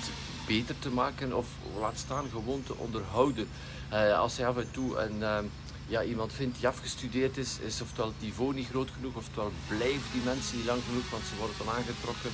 beter 0.47 0.79
te 0.79 0.91
maken 0.91 1.37
of 1.37 1.47
laat 1.81 1.99
staan 1.99 2.27
gewoon 2.31 2.63
te 2.67 2.77
onderhouden. 2.77 3.49
Uh, 3.93 4.19
als 4.19 4.37
hij 4.37 4.47
af 4.47 4.57
en 4.57 4.71
toe 4.71 4.99
een, 4.99 5.17
uh, 5.19 5.39
ja, 5.87 6.03
iemand 6.03 6.33
vindt 6.33 6.59
die 6.59 6.69
afgestudeerd 6.69 7.37
is, 7.37 7.59
is 7.59 7.81
oftewel 7.81 8.07
het 8.07 8.21
niveau 8.21 8.55
niet 8.55 8.69
groot 8.69 8.91
genoeg, 8.97 9.15
oftewel 9.15 9.53
blijven 9.69 10.11
die 10.13 10.23
mensen 10.25 10.57
niet 10.57 10.67
lang 10.67 10.83
genoeg, 10.89 11.11
want 11.11 11.23
ze 11.29 11.37
worden 11.39 11.57
dan 11.59 11.75
aangetrokken 11.75 12.31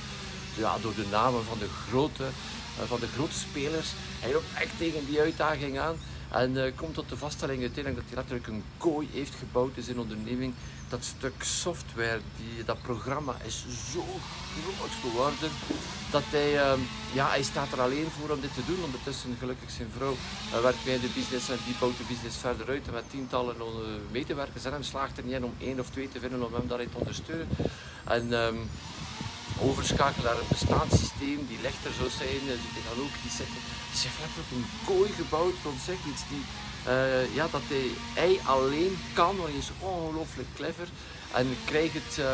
ja, 0.57 0.77
door 0.81 0.95
de 0.95 1.05
namen 1.11 1.43
van 1.43 1.59
de 1.59 1.69
grote, 1.87 2.25
van 2.85 2.99
de 2.99 3.07
grote 3.07 3.39
spelers. 3.39 3.89
Hij 4.19 4.33
loopt 4.33 4.53
echt 4.57 4.77
tegen 4.77 5.05
die 5.05 5.19
uitdaging 5.19 5.79
aan. 5.79 5.95
En 6.31 6.51
uh, 6.51 6.63
komt 6.75 6.93
tot 6.93 7.09
de 7.09 7.17
vaststelling 7.17 7.61
uiteindelijk 7.61 7.95
dat 7.95 8.05
hij 8.07 8.15
letterlijk 8.15 8.47
een 8.47 8.63
kooi 8.77 9.07
heeft 9.11 9.33
gebouwd 9.35 9.77
in 9.77 9.83
zijn 9.83 9.99
onderneming. 9.99 10.53
Dat 10.89 11.03
stuk 11.03 11.43
software, 11.43 12.19
die, 12.37 12.63
dat 12.65 12.81
programma 12.81 13.35
is 13.45 13.65
zo 13.93 14.05
groot 14.53 14.95
geworden 15.01 15.49
dat 16.11 16.23
hij, 16.25 16.53
uh, 16.53 16.73
ja, 17.13 17.29
hij 17.29 17.43
staat 17.43 17.71
er 17.71 17.81
alleen 17.81 18.07
voor 18.19 18.29
om 18.29 18.41
dit 18.41 18.53
te 18.53 18.65
doen. 18.65 18.83
Ondertussen 18.83 19.35
gelukkig 19.39 19.71
zijn 19.71 19.87
vrouw 19.97 20.15
uh, 20.53 20.61
werkt 20.61 20.83
bij 20.83 20.99
de 20.99 21.11
business 21.15 21.49
en 21.49 21.57
die 21.65 21.75
bouwt 21.79 21.97
de 21.97 22.03
business 22.07 22.37
verder 22.37 22.67
uit. 22.67 22.87
En 22.87 22.93
met 22.93 23.09
tientallen 23.09 23.55
uh, 23.55 23.65
medewerkers 24.11 24.65
en 24.65 24.71
hem 24.71 24.83
slaagt 24.83 25.17
er 25.17 25.23
niet 25.23 25.33
in 25.33 25.45
om 25.45 25.53
één 25.59 25.79
of 25.79 25.89
twee 25.89 26.09
te 26.09 26.19
vinden 26.19 26.45
om 26.45 26.53
hem 26.53 26.67
daarin 26.67 26.89
te 26.89 26.97
ondersteunen. 26.97 27.47
En, 28.03 28.33
um, 28.33 28.69
overschakelen 29.59 30.25
naar 30.25 30.39
een 30.39 30.53
bestaanssysteem 30.55 31.45
die 31.47 31.61
lichter 31.61 31.91
zou 31.97 32.09
zijn. 32.09 32.39
Die 32.45 33.11
die 33.21 33.31
zitten. 33.31 33.61
Hij 33.91 33.99
heeft 34.01 34.19
letterlijk 34.19 34.51
een 34.57 34.69
kooi 34.85 35.11
gebouwd 35.21 35.53
rond 35.63 35.81
zich. 35.89 35.99
Iets 36.11 36.23
die, 36.31 36.43
uh, 36.87 37.35
ja, 37.35 37.47
dat 37.51 37.65
hij, 37.67 38.39
alleen 38.45 38.97
kan, 39.13 39.35
want 39.37 39.49
hij 39.49 39.57
is 39.57 39.71
ongelooflijk 39.79 40.47
clever. 40.55 40.87
En 41.33 41.47
krijgt 41.65 41.93
het, 41.93 42.17
uh, 42.19 42.25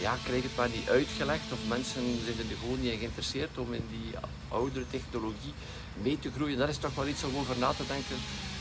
ja, 0.00 0.18
krijg 0.24 0.42
het 0.42 0.56
maar 0.56 0.68
niet 0.68 0.88
uitgelegd. 0.88 1.52
Of 1.52 1.58
mensen 1.68 2.02
zijn 2.24 2.50
er 2.50 2.60
gewoon 2.60 2.80
niet 2.80 2.98
geïnteresseerd 2.98 3.58
om 3.58 3.72
in 3.72 3.86
die 3.90 4.10
oudere 4.48 4.86
technologie 4.90 5.54
mee 6.02 6.18
te 6.18 6.30
groeien. 6.36 6.58
Dat 6.58 6.68
is 6.68 6.84
toch 6.84 6.94
wel 6.94 7.06
iets 7.06 7.24
om 7.24 7.36
over 7.36 7.58
na 7.58 7.72
te 7.72 7.86
denken. 7.86 8.16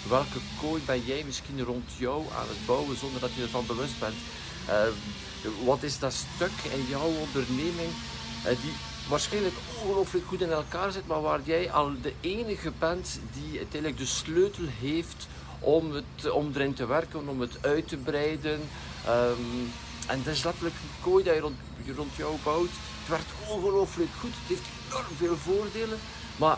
Welke 0.08 0.40
kooi 0.62 0.82
ben 0.86 1.06
jij 1.06 1.24
misschien 1.26 1.64
rond 1.64 1.90
jou 1.98 2.20
aan 2.38 2.48
het 2.48 2.66
bouwen 2.66 2.98
zonder 2.98 3.22
dat 3.22 3.34
je 3.34 3.42
ervan 3.42 3.66
bewust 3.66 4.00
bent? 4.00 4.20
Uh, 4.70 4.76
wat 5.66 5.84
is 5.84 6.00
dat 6.00 6.14
stuk 6.14 6.72
in 6.78 6.86
jouw 6.90 7.12
onderneming 7.26 7.92
die 8.44 8.74
waarschijnlijk 9.10 9.56
ongelooflijk 9.82 10.25
goed 10.25 10.42
in 10.42 10.51
elkaar 10.51 10.92
zit, 10.92 11.08
maar 11.08 11.22
waar 11.22 11.39
jij 11.44 11.72
al 11.72 11.92
de 12.01 12.13
enige 12.22 12.72
bent 12.80 13.20
die 13.34 13.58
uiteindelijk 13.58 14.00
de 14.00 14.06
sleutel 14.06 14.66
heeft 14.80 15.28
om, 15.60 15.92
het, 15.92 16.32
om 16.32 16.51
erin 16.54 16.74
te 16.74 16.86
werken, 16.86 17.28
om 17.28 17.42
het 17.42 17.58
uit 17.62 17.88
te 17.88 17.98
breiden. 17.98 18.60
Um, 19.08 19.72
en 20.08 20.22
dat 20.24 20.34
is 20.34 20.44
letterlijk 20.44 20.75
een 20.75 21.12
kooi 21.12 21.24
dat 21.24 21.36
je 21.36 21.39
rond, 21.42 21.58
rond 21.96 22.16
jou 22.16 22.36
bouwt. 22.44 22.70
Het 23.00 23.08
werkt 23.08 23.32
ongelooflijk 23.48 24.10
goed, 24.20 24.30
het 24.30 24.48
heeft 24.48 24.70
enorm 24.89 25.16
veel 25.18 25.36
voordelen. 25.36 26.00
Maar 26.36 26.58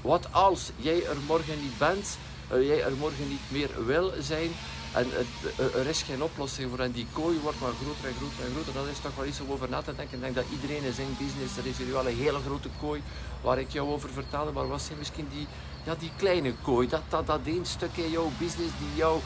wat 0.00 0.32
als 0.32 0.70
jij 0.76 1.06
er 1.06 1.16
morgen 1.26 1.62
niet 1.62 1.78
bent, 1.78 2.18
uh, 2.52 2.66
jij 2.66 2.82
er 2.82 2.96
morgen 2.96 3.28
niet 3.28 3.48
meer 3.48 3.86
wil 3.86 4.12
zijn, 4.20 4.50
En 4.92 5.06
het, 5.10 5.74
er 5.74 5.86
is 5.86 6.02
geen 6.02 6.22
oplossing 6.22 6.70
voor. 6.70 6.78
En 6.78 6.92
die 6.92 7.06
kooi 7.12 7.38
wordt 7.38 7.60
maar 7.60 7.70
groter 7.82 8.08
en 8.08 8.14
groter 8.14 8.44
en 8.44 8.52
groter. 8.52 8.72
Dat 8.72 8.86
is 8.86 8.98
toch 8.98 9.16
wel 9.16 9.26
iets 9.26 9.40
om 9.40 9.50
over 9.50 9.68
na 9.68 9.82
te 9.82 9.94
denken. 9.94 10.14
Ik 10.14 10.22
denk 10.22 10.34
dat 10.34 10.44
iedereen 10.50 10.84
in 10.84 10.92
zijn 10.92 11.16
business, 11.18 11.56
er 11.56 11.66
is 11.66 11.78
hier 11.78 11.92
wel 11.92 12.08
een 12.08 12.16
hele 12.16 12.38
grote 12.46 12.68
kooi 12.80 13.02
waar 13.40 13.58
ik 13.58 13.70
jou 13.70 13.88
over 13.88 14.10
vertelde. 14.10 14.52
Maar 14.52 14.68
wat 14.68 14.82
zijn 14.82 14.98
misschien 14.98 15.28
die, 15.32 15.46
ja, 15.84 15.94
die 15.98 16.10
kleine 16.16 16.54
kooi? 16.62 16.88
Dat, 16.88 17.02
dat, 17.08 17.26
dat 17.26 17.40
één 17.44 17.66
stuk 17.66 17.96
in 17.96 18.10
jouw 18.10 18.30
business 18.38 18.72
die 18.78 18.94
jou 18.94 19.20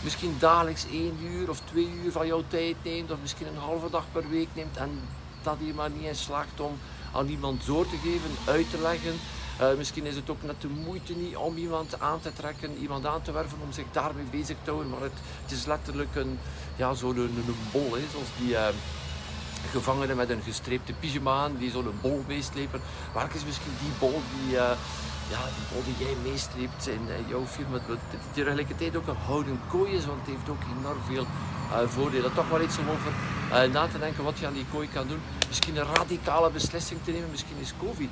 misschien 0.00 0.36
dagelijks 0.38 0.86
één 0.90 1.18
uur 1.22 1.50
of 1.50 1.60
twee 1.60 1.90
uur 2.04 2.12
van 2.12 2.26
jouw 2.26 2.42
tijd 2.48 2.76
neemt. 2.82 3.10
Of 3.10 3.18
misschien 3.20 3.46
een 3.46 3.56
halve 3.56 3.90
dag 3.90 4.04
per 4.12 4.28
week 4.28 4.48
neemt. 4.54 4.76
En 4.76 5.00
dat 5.42 5.56
je 5.60 5.74
maar 5.74 5.90
niet 5.90 6.06
in 6.06 6.16
slaagt 6.16 6.60
om 6.60 6.78
aan 7.12 7.28
iemand 7.28 7.66
door 7.66 7.84
te 7.84 7.96
geven, 8.02 8.30
uit 8.44 8.70
te 8.70 8.78
leggen. 8.80 9.14
Uh, 9.60 9.66
misschien 9.76 10.06
is 10.06 10.16
het 10.16 10.30
ook 10.30 10.42
net 10.42 10.60
de 10.60 10.68
moeite 10.68 11.12
niet 11.12 11.36
om 11.36 11.56
iemand 11.56 12.00
aan 12.00 12.20
te 12.20 12.32
trekken, 12.32 12.76
iemand 12.76 13.06
aan 13.06 13.22
te 13.22 13.32
werven 13.32 13.58
om 13.64 13.72
zich 13.72 13.84
daarmee 13.92 14.24
bezig 14.30 14.56
te 14.62 14.70
houden. 14.70 14.90
Maar 14.90 15.00
het, 15.00 15.18
het 15.42 15.52
is 15.52 15.64
letterlijk 15.66 16.14
een, 16.14 16.38
ja, 16.76 16.94
zo'n 16.94 17.16
een, 17.16 17.44
bol, 17.72 17.94
hè, 17.94 18.00
zoals 18.10 18.28
die 18.38 18.50
uh, 18.50 18.68
gevangenen 19.70 20.16
met 20.16 20.30
een 20.30 20.42
gestreepte 20.42 20.92
pyjama 20.92 21.42
aan, 21.42 21.56
die 21.56 21.70
zo'n 21.70 21.98
bol 22.00 22.24
meeslepen. 22.26 22.80
Welke 23.14 23.36
is 23.36 23.44
misschien 23.44 23.72
die 23.80 23.92
bol 23.98 24.22
die, 24.34 24.54
uh, 24.54 24.60
ja, 25.30 25.40
die 25.56 25.66
bol 25.72 25.82
die 25.84 26.06
jij 26.06 26.16
meestreept 26.30 26.86
in 26.86 27.00
jouw 27.28 27.46
firma? 27.46 27.78
Het 27.86 27.98
tegelijkertijd 28.32 28.96
ook 28.96 29.06
een 29.06 29.24
houden 29.26 29.60
kooi 29.68 29.92
is, 29.92 30.06
want 30.06 30.18
het 30.20 30.28
heeft 30.28 30.48
ook 30.48 30.62
enorm 30.78 31.00
veel 31.06 31.26
voordelen. 31.86 32.34
Toch 32.34 32.48
wel 32.48 32.62
iets 32.62 32.78
om 32.78 32.88
over 32.88 33.12
na 33.72 33.86
te 33.86 33.98
denken 33.98 34.24
wat 34.24 34.38
je 34.38 34.46
aan 34.46 34.52
die 34.52 34.66
kooi 34.72 34.88
kan 34.88 35.08
doen. 35.08 35.20
Misschien 35.48 35.76
een 35.76 35.94
radicale 35.94 36.50
beslissing 36.50 37.00
te 37.04 37.10
nemen, 37.10 37.30
misschien 37.30 37.58
is 37.60 37.72
COVID 37.82 38.10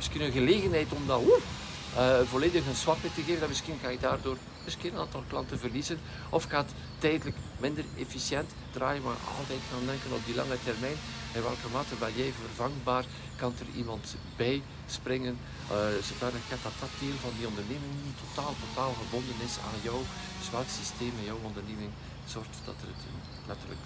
misschien 0.00 0.26
een 0.26 0.40
gelegenheid 0.40 0.92
om 0.92 1.06
dat 1.06 1.22
uh, 1.22 2.20
volledig 2.32 2.66
een 2.66 2.82
swapje 2.84 3.10
te 3.14 3.22
geven. 3.22 3.40
Dat 3.40 3.48
misschien 3.48 3.78
ga 3.82 3.88
je 3.88 3.98
daardoor 4.08 4.36
misschien 4.64 4.92
een 4.92 5.00
aantal 5.04 5.24
klanten 5.28 5.58
verliezen. 5.58 5.98
Of 6.30 6.44
gaat 6.44 6.70
tijdelijk 6.98 7.36
minder 7.64 7.84
efficiënt 7.98 8.50
draaien, 8.70 9.02
maar 9.02 9.20
altijd 9.38 9.62
gaan 9.70 9.86
denken 9.86 10.10
op 10.12 10.24
die 10.26 10.34
lange 10.34 10.58
termijn. 10.64 10.98
In 11.36 11.42
welke 11.42 11.68
mate 11.72 11.94
ben 12.02 12.12
jij 12.20 12.32
vervangbaar? 12.44 13.04
Kan 13.36 13.52
er 13.62 13.78
iemand 13.80 14.04
bij 14.36 14.62
springen? 14.96 15.38
Uh, 15.72 15.76
dat 16.20 16.76
dat 16.82 16.92
deel 17.02 17.18
van 17.24 17.32
die 17.38 17.46
onderneming 17.50 17.94
niet 18.06 18.18
totaal, 18.24 18.54
totaal 18.64 18.92
gebonden 19.02 19.38
is 19.48 19.54
aan 19.66 19.80
jou. 19.88 20.00
Dus 20.38 20.50
welk 20.50 20.70
systeem 20.80 21.14
in 21.20 21.28
jouw 21.30 21.42
onderneming 21.48 21.92
zorgt 22.34 22.56
dat 22.68 22.78
er 22.82 22.88
het 22.94 23.04
letterlijk 23.50 23.84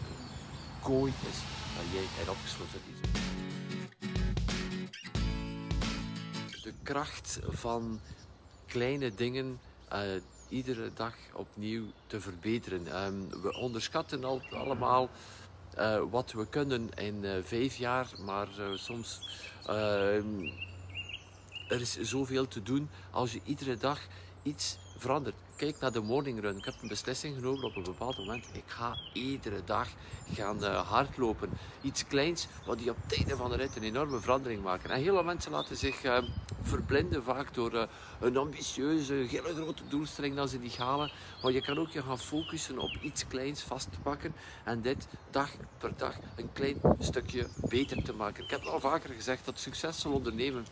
kooi 0.88 1.12
is 1.30 1.38
dat 1.76 1.86
jij 1.94 2.06
er 2.20 2.30
opgesloten 2.30 2.82
is. 2.92 3.03
Kracht 6.84 7.38
van 7.48 8.00
kleine 8.66 9.14
dingen 9.14 9.60
uh, 9.92 10.00
iedere 10.48 10.90
dag 10.94 11.14
opnieuw 11.32 11.84
te 12.06 12.20
verbeteren. 12.20 13.04
Um, 13.04 13.42
we 13.42 13.54
onderschatten 13.56 14.24
al, 14.24 14.42
allemaal 14.50 15.10
uh, 15.78 16.02
wat 16.10 16.32
we 16.32 16.46
kunnen 16.46 16.90
in 16.94 17.24
uh, 17.24 17.32
vijf 17.42 17.76
jaar, 17.76 18.06
maar 18.24 18.48
soms 18.74 19.28
ehm, 19.66 20.48
er 21.68 21.80
is 21.80 22.00
zoveel 22.00 22.48
te 22.48 22.62
doen 22.62 22.88
als 23.10 23.32
je 23.32 23.40
iedere 23.44 23.76
dag 23.76 24.00
iets 24.42 24.78
verandert. 24.96 25.34
Kijk 25.56 25.80
naar 25.80 25.92
de 25.92 26.00
morning 26.00 26.40
run. 26.40 26.56
Ik 26.56 26.64
heb 26.64 26.74
een 26.82 26.88
beslissing 26.88 27.34
genomen 27.34 27.64
op 27.64 27.76
een 27.76 27.82
bepaald 27.82 28.18
moment. 28.18 28.44
Ik 28.52 28.64
ga 28.66 28.96
iedere 29.12 29.64
dag 29.64 29.88
gaan 30.32 30.62
hardlopen. 30.64 31.50
Iets 31.80 32.06
kleins, 32.06 32.46
wat 32.66 32.78
die 32.78 32.90
op 32.90 32.96
einde 33.08 33.36
van 33.36 33.50
de 33.50 33.56
rit 33.56 33.76
een 33.76 33.82
enorme 33.82 34.20
verandering 34.20 34.62
maken. 34.62 34.90
En 34.90 35.00
heel 35.00 35.14
veel 35.14 35.24
mensen 35.24 35.52
laten 35.52 35.76
zich 35.76 36.04
uh, 36.04 36.18
verblinden 36.64 37.24
vaak 37.24 37.54
door 37.54 37.74
uh, 37.74 37.82
een 38.20 38.36
ambitieuze, 38.36 39.14
hele 39.14 39.54
grote 39.54 39.82
doelstelling 39.88 40.36
dat 40.36 40.50
ze 40.50 40.58
niet 40.58 40.76
halen. 40.76 41.10
Maar 41.42 41.52
je 41.52 41.62
kan 41.62 41.78
ook 41.78 41.90
je 41.90 42.02
gaan 42.02 42.18
focussen 42.18 42.78
op 42.78 42.96
iets 43.00 43.26
kleins 43.26 43.62
vast 43.62 43.92
te 43.92 43.98
pakken. 43.98 44.34
En 44.64 44.80
dit 44.80 45.06
dag 45.30 45.50
per 45.78 45.92
dag 45.96 46.14
een 46.36 46.52
klein 46.52 46.80
stukje 46.98 47.46
beter 47.68 48.02
te 48.02 48.12
maken. 48.12 48.44
Ik 48.44 48.50
heb 48.50 48.62
al 48.64 48.80
vaker 48.80 49.10
gezegd 49.10 49.44
dat 49.44 49.58
succesvol 49.58 50.12
ondernemen 50.12 50.66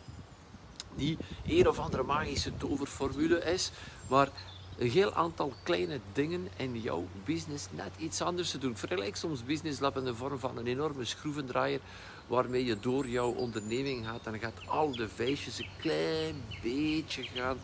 niet 0.95 1.19
een 1.45 1.67
of 1.67 1.79
andere 1.79 2.03
magische 2.03 2.57
toverformule 2.57 3.43
is, 3.43 3.71
maar 4.07 4.29
een 4.77 4.89
heel 4.89 5.13
aantal 5.13 5.53
kleine 5.63 5.99
dingen 6.13 6.47
in 6.57 6.81
jouw 6.81 7.07
business 7.25 7.67
net 7.71 7.91
iets 7.97 8.21
anders 8.21 8.51
te 8.51 8.57
doen. 8.57 8.77
Vergelijk 8.77 9.15
soms 9.15 9.43
Business 9.43 9.79
Lab 9.79 9.97
in 9.97 10.03
de 10.03 10.15
vorm 10.15 10.39
van 10.39 10.57
een 10.57 10.67
enorme 10.67 11.05
schroevendraaier 11.05 11.79
waarmee 12.27 12.65
je 12.65 12.79
door 12.79 13.07
jouw 13.07 13.31
onderneming 13.31 14.05
gaat 14.05 14.25
en 14.25 14.39
gaat 14.39 14.67
al 14.67 14.91
de 14.91 15.09
vijsjes 15.09 15.59
een 15.59 15.69
klein 15.77 16.35
beetje 16.61 17.23
gaan 17.23 17.57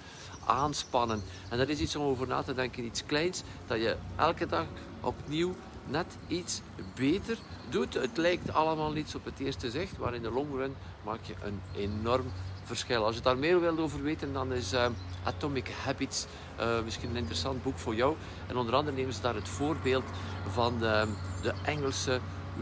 aanspannen. 0.46 1.22
En 1.50 1.58
dat 1.58 1.70
is 1.70 1.80
iets 1.80 1.96
om 1.96 2.06
over 2.06 2.28
na 2.28 2.42
te 2.42 2.54
denken, 2.54 2.86
iets 2.86 3.06
kleins, 3.06 3.44
dat 3.68 3.78
je 3.78 3.98
elke 4.16 4.46
dag 4.46 4.66
opnieuw 5.02 5.56
net 5.88 6.18
iets 6.28 6.62
beter 6.96 7.38
doet. 7.70 7.94
Het 7.94 8.18
lijkt 8.18 8.54
allemaal 8.54 8.92
niets 8.92 9.16
op 9.16 9.26
het 9.26 9.40
eerste 9.40 9.72
zicht, 9.72 9.98
maar 9.98 10.14
in 10.14 10.22
de 10.22 10.32
long 10.32 10.56
run 10.56 10.76
maak 11.04 11.24
je 11.24 11.34
een 11.44 11.62
enorm 11.76 12.26
verschil. 12.70 13.06
Als 13.06 13.16
je 13.16 13.22
daar 13.22 13.38
meer 13.38 13.60
wilt 13.62 13.80
over 13.80 14.04
weten, 14.04 14.34
dan 14.34 14.54
is 14.54 14.74
uh, 14.74 14.86
Atomic 15.24 15.72
Habits 15.84 16.26
uh, 16.60 16.82
misschien 16.84 17.10
een 17.10 17.16
interessant 17.16 17.64
boek 17.64 17.78
voor 17.78 17.96
jou. 17.96 18.16
En 18.48 18.58
onder 18.58 18.76
andere 18.76 18.96
nemen 18.96 19.14
ze 19.14 19.22
daar 19.22 19.36
het 19.36 19.50
voorbeeld 19.50 20.04
van 20.48 20.80
de, 20.80 21.08
de 21.42 21.54
Engelse 21.64 22.20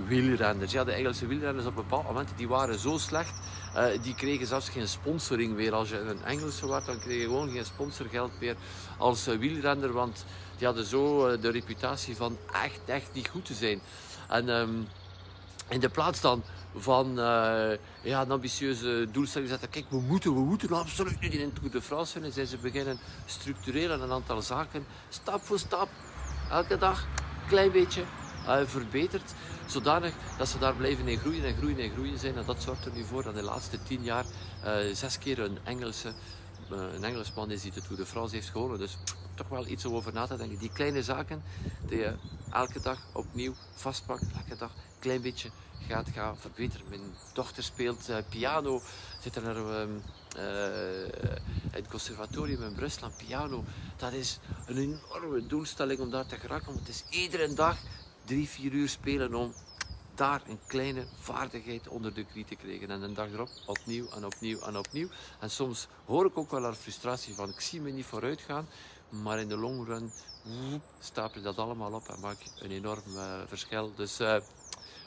wielrenners. 0.07 0.71
Ja, 0.71 0.83
de 0.83 0.91
Engelse 0.91 1.27
wielrenners 1.27 1.65
op 1.65 1.77
een 1.77 1.83
bepaald 1.83 2.07
moment 2.07 2.29
die 2.35 2.47
waren 2.47 2.79
zo 2.79 2.97
slecht, 2.97 3.33
uh, 3.75 3.85
die 4.01 4.15
kregen 4.15 4.47
zelfs 4.47 4.69
geen 4.69 4.87
sponsoring 4.87 5.55
meer. 5.55 5.73
Als 5.73 5.89
je 5.89 5.99
een 5.99 6.23
Engelse 6.23 6.67
was, 6.67 6.85
dan 6.85 6.99
kreeg 6.99 7.21
je 7.21 7.23
gewoon 7.23 7.51
geen 7.51 7.65
sponsorgeld 7.65 8.31
meer 8.39 8.55
als 8.97 9.25
wielrenner, 9.25 9.91
want 9.91 10.25
die 10.57 10.65
hadden 10.65 10.85
zo 10.85 11.37
de 11.39 11.49
reputatie 11.49 12.15
van 12.15 12.37
echt, 12.63 12.79
echt 12.85 13.09
niet 13.13 13.27
goed 13.27 13.45
te 13.45 13.53
zijn. 13.53 13.81
En 14.27 14.49
um, 14.49 14.87
in 15.69 15.79
de 15.79 15.89
plaats 15.89 16.21
dan 16.21 16.43
van 16.75 17.09
uh, 17.09 17.71
ja, 18.01 18.21
een 18.21 18.31
ambitieuze 18.31 19.07
doelstelling 19.11 19.49
zetten. 19.49 19.69
Kijk, 19.69 19.85
we 19.89 19.99
moeten, 19.99 20.33
we 20.33 20.39
moeten 20.39 20.71
absoluut 20.71 21.19
niet 21.19 21.33
in 21.33 21.39
het 21.39 21.55
Tour 21.55 21.71
de 21.71 21.81
France 21.81 22.13
winnen. 22.13 22.33
Zijn 22.33 22.47
ze 22.47 22.57
beginnen 22.57 22.99
structureren 23.25 24.01
een 24.01 24.11
aantal 24.11 24.41
zaken, 24.41 24.85
stap 25.09 25.41
voor 25.41 25.59
stap, 25.59 25.89
elke 26.49 26.77
dag, 26.77 27.01
een 27.01 27.47
klein 27.47 27.71
beetje 27.71 28.03
uh, 28.45 28.57
verbeterd. 28.65 29.33
Zodanig 29.65 30.13
dat 30.37 30.47
ze 30.47 30.59
daar 30.59 30.75
blijven 30.75 31.07
in 31.07 31.17
groeien 31.17 31.45
en 31.45 31.55
groeien 31.55 31.79
en 31.79 31.91
groeien 31.91 32.19
zijn. 32.19 32.35
En 32.35 32.45
dat 32.45 32.61
zorgt 32.61 32.85
er 32.85 32.91
nu 32.91 33.03
voor 33.03 33.23
dat 33.23 33.35
de 33.35 33.43
laatste 33.43 33.83
tien 33.83 34.03
jaar 34.03 34.25
uh, 34.65 34.73
zes 34.93 35.19
keer 35.19 35.39
een 35.39 35.57
Engelse 35.63 36.13
een 36.69 37.03
Engelsman 37.03 37.51
is 37.51 37.61
die 37.61 37.71
de 37.71 37.81
Tour 37.81 37.97
de 37.97 38.05
France 38.05 38.35
heeft 38.35 38.49
gewonnen. 38.49 38.79
Dus 38.79 38.97
toch 39.35 39.47
wel 39.47 39.67
iets 39.67 39.85
over 39.85 40.13
na 40.13 40.25
te 40.27 40.37
denken. 40.37 40.57
Die 40.57 40.71
kleine 40.73 41.03
zaken 41.03 41.43
die 41.87 41.97
je 41.97 42.13
elke 42.51 42.81
dag 42.81 42.99
opnieuw 43.13 43.53
vastpakt, 43.75 44.23
elke 44.35 44.55
dag 44.57 44.71
een 44.71 44.99
klein 44.99 45.21
beetje 45.21 45.49
gaat 45.87 46.09
gaan 46.13 46.37
verbeteren. 46.37 46.85
Mijn 46.89 47.01
dochter 47.33 47.63
speelt 47.63 48.09
uh, 48.09 48.17
piano, 48.29 48.81
zit 49.21 49.35
er 49.35 49.57
uh, 49.57 49.87
het 51.71 51.87
conservatorium 51.87 52.63
in 52.63 52.73
Brussel 52.73 53.03
aan 53.03 53.13
piano. 53.17 53.63
Dat 53.95 54.13
is 54.13 54.39
een 54.65 54.77
enorme 54.77 55.47
doelstelling 55.47 55.99
om 55.99 56.09
daar 56.09 56.25
te 56.25 56.37
geraken, 56.37 56.73
het 56.73 56.87
is 56.87 57.03
iedere 57.09 57.53
dag 57.53 57.77
drie, 58.25 58.47
vier 58.49 58.71
uur 58.71 58.89
spelen 58.89 59.33
om 59.33 59.53
daar 60.17 60.41
een 60.47 60.59
kleine 60.67 61.05
vaardigheid 61.19 61.87
onder 61.87 62.13
de 62.13 62.25
knie 62.25 62.45
te 62.45 62.55
krijgen. 62.55 62.91
En 62.91 63.01
een 63.01 63.13
dag 63.13 63.31
erop 63.31 63.49
opnieuw 63.65 64.07
en 64.09 64.25
opnieuw 64.25 64.59
en 64.59 64.77
opnieuw. 64.77 65.07
En 65.39 65.49
soms 65.49 65.87
hoor 66.05 66.25
ik 66.25 66.37
ook 66.37 66.51
wel 66.51 66.63
haar 66.63 66.73
frustratie 66.73 67.35
van 67.35 67.49
ik 67.49 67.59
zie 67.59 67.81
me 67.81 67.91
niet 67.91 68.05
vooruit 68.05 68.41
gaan. 68.41 68.67
Maar 69.09 69.39
in 69.39 69.47
de 69.47 69.57
long 69.57 69.85
run 69.85 70.11
stapel 70.99 71.39
je 71.39 71.45
dat 71.45 71.57
allemaal 71.57 71.93
op 71.93 72.07
en 72.07 72.19
maak 72.19 72.41
je 72.41 72.49
een 72.59 72.71
enorm 72.71 73.03
uh, 73.07 73.41
verschil. 73.47 73.91
Dus 73.95 74.19
uh, 74.19 74.35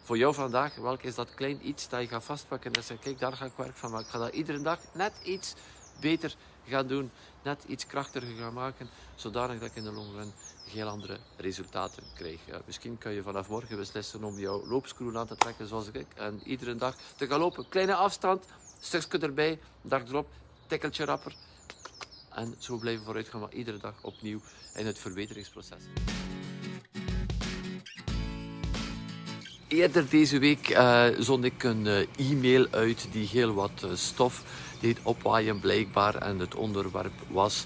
voor 0.02 0.18
jou 0.18 0.34
vandaag, 0.34 0.74
welk 0.74 1.02
is 1.02 1.14
dat 1.14 1.34
klein 1.34 1.68
iets 1.68 1.88
dat 1.88 2.00
je 2.00 2.08
gaat 2.08 2.24
vastpakken 2.24 2.72
en 2.72 2.84
zegt, 2.84 3.00
kijk, 3.00 3.18
daar 3.18 3.32
ga 3.32 3.44
ik 3.44 3.52
werk 3.56 3.76
van 3.76 3.90
maken. 3.90 4.06
Ik 4.06 4.12
ga 4.12 4.18
dat 4.18 4.34
iedere 4.34 4.60
dag 4.62 4.78
net 4.92 5.12
iets 5.24 5.54
beter 6.00 6.34
gaan 6.66 6.86
doen, 6.86 7.10
net 7.42 7.64
iets 7.66 7.86
krachtiger 7.86 8.36
gaan 8.36 8.52
maken, 8.52 8.90
zodanig 9.14 9.60
dat 9.60 9.68
ik 9.68 9.76
in 9.76 9.84
de 9.84 9.92
long 9.92 10.12
run 10.14 10.32
heel 10.72 10.88
andere 10.88 11.18
resultaten. 11.36 12.02
Ja, 12.46 12.60
misschien 12.66 12.98
kan 12.98 13.12
je 13.12 13.22
vanaf 13.22 13.48
morgen 13.48 13.76
beslissen 13.76 14.24
om 14.24 14.38
jouw 14.38 14.66
loopscrew 14.66 15.16
aan 15.16 15.26
te 15.26 15.36
trekken 15.36 15.66
zoals 15.66 15.86
ik 15.92 16.06
en 16.14 16.40
iedere 16.44 16.76
dag 16.76 16.96
te 17.16 17.26
gaan 17.26 17.38
lopen. 17.38 17.68
Kleine 17.68 17.94
afstand, 17.94 18.44
stukje 18.80 19.18
erbij, 19.18 19.58
dag 19.82 20.02
erop, 20.08 20.28
tikkeltje 20.66 21.04
rapper. 21.04 21.34
En 22.34 22.54
zo 22.58 22.76
blijven 22.76 23.04
vooruit 23.04 23.28
gaan, 23.28 23.40
maar 23.40 23.52
iedere 23.52 23.78
dag 23.78 23.94
opnieuw 24.02 24.40
in 24.74 24.86
het 24.86 24.98
verbeteringsproces. 24.98 25.82
Eerder 29.68 30.08
deze 30.08 30.38
week 30.38 30.70
uh, 30.70 31.06
zond 31.18 31.44
ik 31.44 31.62
een 31.62 31.86
uh, 31.86 32.30
e-mail 32.30 32.66
uit 32.70 33.08
die 33.12 33.26
heel 33.26 33.52
wat 33.52 33.82
uh, 33.84 33.90
stof 33.94 34.44
deed 34.80 34.98
opwaaien 35.02 35.60
blijkbaar. 35.60 36.14
En 36.14 36.38
het 36.38 36.54
onderwerp 36.54 37.12
was, 37.28 37.64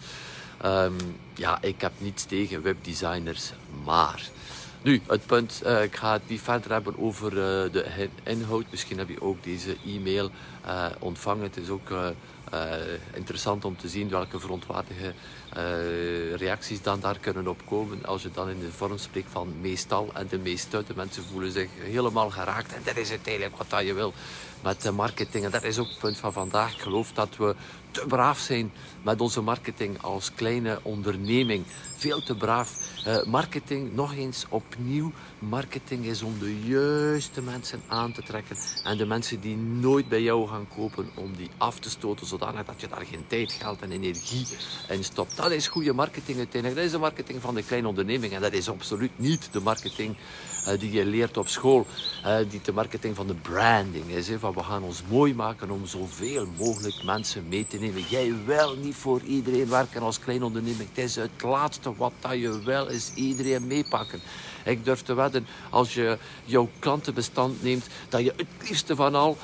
um, 0.64 0.96
ja, 1.34 1.58
ik 1.62 1.80
heb 1.80 1.92
niets 1.98 2.24
tegen 2.24 2.62
webdesigners, 2.62 3.52
maar... 3.84 4.22
Nu, 4.82 5.02
het 5.06 5.26
punt, 5.26 5.62
ik 5.82 5.96
ga 5.96 6.12
het 6.12 6.28
niet 6.28 6.40
verder 6.40 6.70
hebben 6.70 6.98
over 6.98 7.30
de 7.72 8.08
inhoud. 8.22 8.64
Misschien 8.70 8.98
heb 8.98 9.08
je 9.08 9.22
ook 9.22 9.44
deze 9.44 9.76
e-mail 9.86 10.30
ontvangen. 10.98 11.42
Het 11.42 11.56
is 11.56 11.68
ook 11.68 11.90
interessant 13.14 13.64
om 13.64 13.76
te 13.76 13.88
zien 13.88 14.08
welke 14.08 14.40
verontwaardige 14.40 15.12
reacties 16.36 16.82
dan 16.82 17.00
daar 17.00 17.18
kunnen 17.18 17.48
opkomen 17.48 18.04
als 18.04 18.22
je 18.22 18.30
dan 18.34 18.48
in 18.48 18.60
de 18.60 18.72
vorm 18.72 18.98
spreekt 18.98 19.30
van 19.30 19.60
meestal 19.60 20.10
en 20.14 20.26
de 20.28 20.38
meeste. 20.38 20.84
De 20.86 20.94
mensen 20.96 21.24
voelen 21.24 21.52
zich 21.52 21.68
helemaal 21.78 22.30
geraakt 22.30 22.74
en 22.74 22.80
dat 22.84 22.96
is 22.96 23.10
uiteindelijk 23.10 23.56
wat 23.56 23.70
dat 23.70 23.86
je 23.86 23.92
wil 23.92 24.12
met 24.64 24.82
de 24.82 24.90
marketing. 24.90 25.44
En 25.44 25.50
dat 25.50 25.62
is 25.62 25.78
ook 25.78 25.88
het 25.88 25.98
punt 25.98 26.16
van 26.16 26.32
vandaag. 26.32 26.72
Ik 26.72 26.80
geloof 26.80 27.12
dat 27.12 27.36
we 27.36 27.54
te 27.90 28.04
braaf 28.08 28.38
zijn 28.38 28.72
met 29.02 29.20
onze 29.20 29.40
marketing 29.40 30.02
als 30.02 30.34
kleine 30.34 30.78
onderneming. 30.82 31.64
Veel 31.96 32.22
te 32.22 32.36
braaf. 32.36 32.92
Uh, 33.06 33.24
marketing, 33.24 33.94
nog 33.94 34.14
eens 34.14 34.46
opnieuw. 34.48 35.12
Marketing 35.38 36.04
is 36.04 36.22
om 36.22 36.38
de 36.38 36.60
juiste 36.60 37.42
mensen 37.42 37.82
aan 37.88 38.12
te 38.12 38.22
trekken. 38.22 38.56
En 38.84 38.96
de 38.96 39.06
mensen 39.06 39.40
die 39.40 39.56
nooit 39.56 40.08
bij 40.08 40.22
jou 40.22 40.48
gaan 40.48 40.68
kopen, 40.76 41.10
om 41.14 41.36
die 41.36 41.50
af 41.58 41.78
te 41.78 41.90
stoten. 41.90 42.26
Zodanig 42.26 42.64
dat 42.64 42.80
je 42.80 42.88
daar 42.88 43.04
geen 43.10 43.24
tijd, 43.26 43.52
geld 43.52 43.82
en 43.82 43.92
energie 43.92 44.46
in 44.88 45.04
stopt. 45.04 45.36
Dat 45.36 45.50
is 45.50 45.68
goede 45.68 45.92
marketing 45.92 46.38
uiteindelijk. 46.38 46.80
Dat 46.80 46.84
is 46.84 46.92
de 46.92 46.98
marketing 46.98 47.40
van 47.40 47.54
de 47.54 47.62
kleine 47.62 47.88
onderneming. 47.88 48.32
En 48.32 48.40
dat 48.40 48.52
is 48.52 48.68
absoluut 48.68 49.18
niet 49.18 49.48
de 49.52 49.60
marketing 49.60 50.16
uh, 50.68 50.78
die 50.78 50.92
je 50.92 51.04
leert 51.04 51.36
op 51.36 51.48
school. 51.48 51.86
Uh, 52.24 52.36
die 52.48 52.60
de 52.62 52.72
marketing 52.72 53.16
van 53.16 53.26
de 53.26 53.34
branding 53.34 54.06
is. 54.08 54.28
Hè, 54.28 54.38
van 54.38 54.53
we 54.54 54.62
gaan 54.62 54.82
ons 54.82 55.02
mooi 55.08 55.34
maken 55.34 55.70
om 55.70 55.86
zoveel 55.86 56.46
mogelijk 56.58 57.02
mensen 57.04 57.48
mee 57.48 57.66
te 57.66 57.78
nemen. 57.78 58.02
Jij 58.08 58.34
wil 58.44 58.76
niet 58.76 58.94
voor 58.94 59.20
iedereen 59.20 59.68
werken 59.68 60.02
als 60.02 60.18
klein 60.18 60.42
onderneming. 60.42 60.88
Het 60.88 61.04
is 61.04 61.16
het 61.16 61.42
laatste 61.42 61.96
wat 61.96 62.12
dat 62.20 62.32
je 62.32 62.62
wil, 62.62 62.86
is 62.86 63.12
iedereen 63.14 63.66
meepakken. 63.66 64.20
Ik 64.64 64.84
durf 64.84 65.02
te 65.02 65.14
wedden, 65.14 65.46
als 65.70 65.94
je 65.94 66.18
jouw 66.44 66.68
klantenbestand 66.78 67.62
neemt, 67.62 67.86
dat 68.08 68.20
je 68.20 68.32
het 68.36 68.68
liefste 68.68 68.96
van 68.96 69.14
al, 69.14 69.36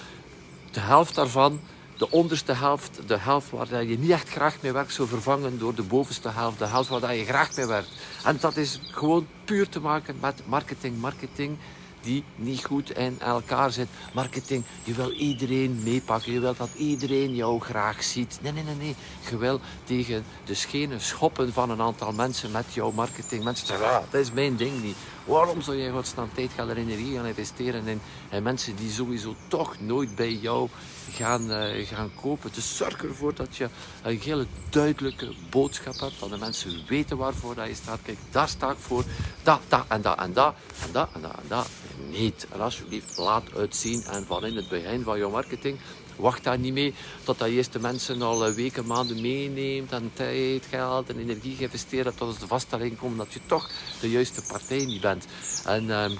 de 0.70 0.80
helft 0.80 1.14
daarvan, 1.14 1.60
de 1.96 2.10
onderste 2.10 2.52
helft, 2.52 3.00
de 3.06 3.18
helft 3.18 3.50
waar 3.50 3.84
je 3.84 3.98
niet 3.98 4.10
echt 4.10 4.28
graag 4.28 4.56
mee 4.60 4.72
werkt, 4.72 4.92
zou 4.92 5.08
vervangen 5.08 5.58
door 5.58 5.74
de 5.74 5.82
bovenste 5.82 6.28
helft, 6.28 6.58
de 6.58 6.66
helft 6.66 6.88
waar 6.88 7.14
je 7.14 7.24
graag 7.24 7.56
mee 7.56 7.66
werkt. 7.66 7.90
En 8.24 8.36
dat 8.40 8.56
is 8.56 8.80
gewoon 8.90 9.26
puur 9.44 9.68
te 9.68 9.80
maken 9.80 10.16
met 10.20 10.42
marketing. 10.46 11.00
Marketing 11.00 11.56
die 12.00 12.24
niet 12.36 12.64
goed 12.64 12.96
in 12.96 13.20
elkaar 13.20 13.70
zit. 13.70 13.88
Marketing, 14.12 14.64
je 14.84 14.92
wil 14.94 15.10
iedereen 15.10 15.80
meepakken. 15.84 16.32
Je 16.32 16.40
wilt 16.40 16.56
dat 16.56 16.70
iedereen 16.76 17.34
jou 17.34 17.60
graag 17.60 18.02
ziet. 18.02 18.38
Nee, 18.42 18.52
nee, 18.52 18.64
nee, 18.64 18.74
nee. 18.74 18.94
Je 19.30 19.36
wil 19.36 19.60
tegen 19.84 20.24
de 20.44 20.54
schenen 20.54 21.00
schoppen 21.00 21.52
van 21.52 21.70
een 21.70 21.80
aantal 21.80 22.12
mensen 22.12 22.50
met 22.50 22.64
jouw 22.70 22.90
marketing. 22.90 23.44
Mensen 23.44 23.66
zeggen, 23.66 23.86
ah, 23.86 24.02
dat 24.10 24.20
is 24.20 24.32
mijn 24.32 24.56
ding 24.56 24.82
niet. 24.82 24.96
Waarom 25.30 25.62
zou 25.62 25.76
je 25.76 25.90
godsnaam 25.90 26.28
tijd 26.34 26.50
gaan 26.56 26.68
er 26.68 26.76
energie 26.76 27.16
gaan 27.16 27.26
investeren 27.26 27.86
in, 27.86 28.00
in, 28.30 28.42
mensen 28.42 28.76
die 28.76 28.90
sowieso 28.90 29.34
toch 29.48 29.80
nooit 29.80 30.14
bij 30.14 30.32
jou 30.32 30.68
gaan, 31.12 31.50
uh, 31.50 31.86
gaan 31.86 32.10
kopen? 32.20 32.50
Dus 32.54 32.76
zorg 32.76 33.04
ervoor 33.04 33.34
dat 33.34 33.56
je 33.56 33.68
een 34.02 34.20
hele 34.20 34.46
duidelijke 34.68 35.32
boodschap 35.50 36.00
hebt. 36.00 36.20
Dat 36.20 36.30
de 36.30 36.38
mensen 36.38 36.86
weten 36.88 37.16
waarvoor 37.16 37.54
dat 37.54 37.66
je 37.66 37.74
staat. 37.74 37.98
Kijk, 38.02 38.18
daar 38.30 38.48
sta 38.48 38.70
ik 38.70 38.78
voor. 38.78 39.04
Dat, 39.42 39.60
dat 39.68 39.84
en 39.88 40.02
dat 40.02 40.18
en 40.18 40.32
dat. 40.32 40.54
En 40.86 40.92
dat 40.92 41.08
en 41.14 41.20
dat 41.20 41.34
en 41.34 41.48
dat. 41.48 41.68
Niet. 42.10 42.46
En 42.52 42.60
alsjeblieft, 42.60 43.16
laat 43.16 43.54
uitzien. 43.56 44.02
En 44.02 44.26
van 44.26 44.46
in 44.46 44.56
het 44.56 44.68
begin 44.68 45.02
van 45.02 45.18
jouw 45.18 45.30
marketing 45.30 45.78
wacht 46.20 46.44
daar 46.44 46.58
niet 46.58 46.72
mee 46.72 46.94
tot 47.24 47.38
dat 47.38 47.48
eerst 47.48 47.72
de 47.72 47.80
mensen 47.80 48.22
al 48.22 48.46
eh, 48.46 48.52
weken, 48.52 48.86
maanden 48.86 49.20
meeneemt 49.20 49.92
en 49.92 50.10
tijd, 50.14 50.66
geld 50.70 51.08
en 51.08 51.18
energie 51.18 51.56
geïnvesteerd 51.56 52.04
hebt 52.04 52.16
tot 52.16 52.28
als 52.28 52.38
de 52.38 52.46
vaststelling 52.46 52.98
komt 52.98 53.18
dat 53.18 53.32
je 53.32 53.40
toch 53.46 53.70
de 54.00 54.10
juiste 54.10 54.42
partij 54.48 54.84
niet 54.84 55.00
bent. 55.00 55.26
En, 55.64 55.90
ehm, 55.90 56.12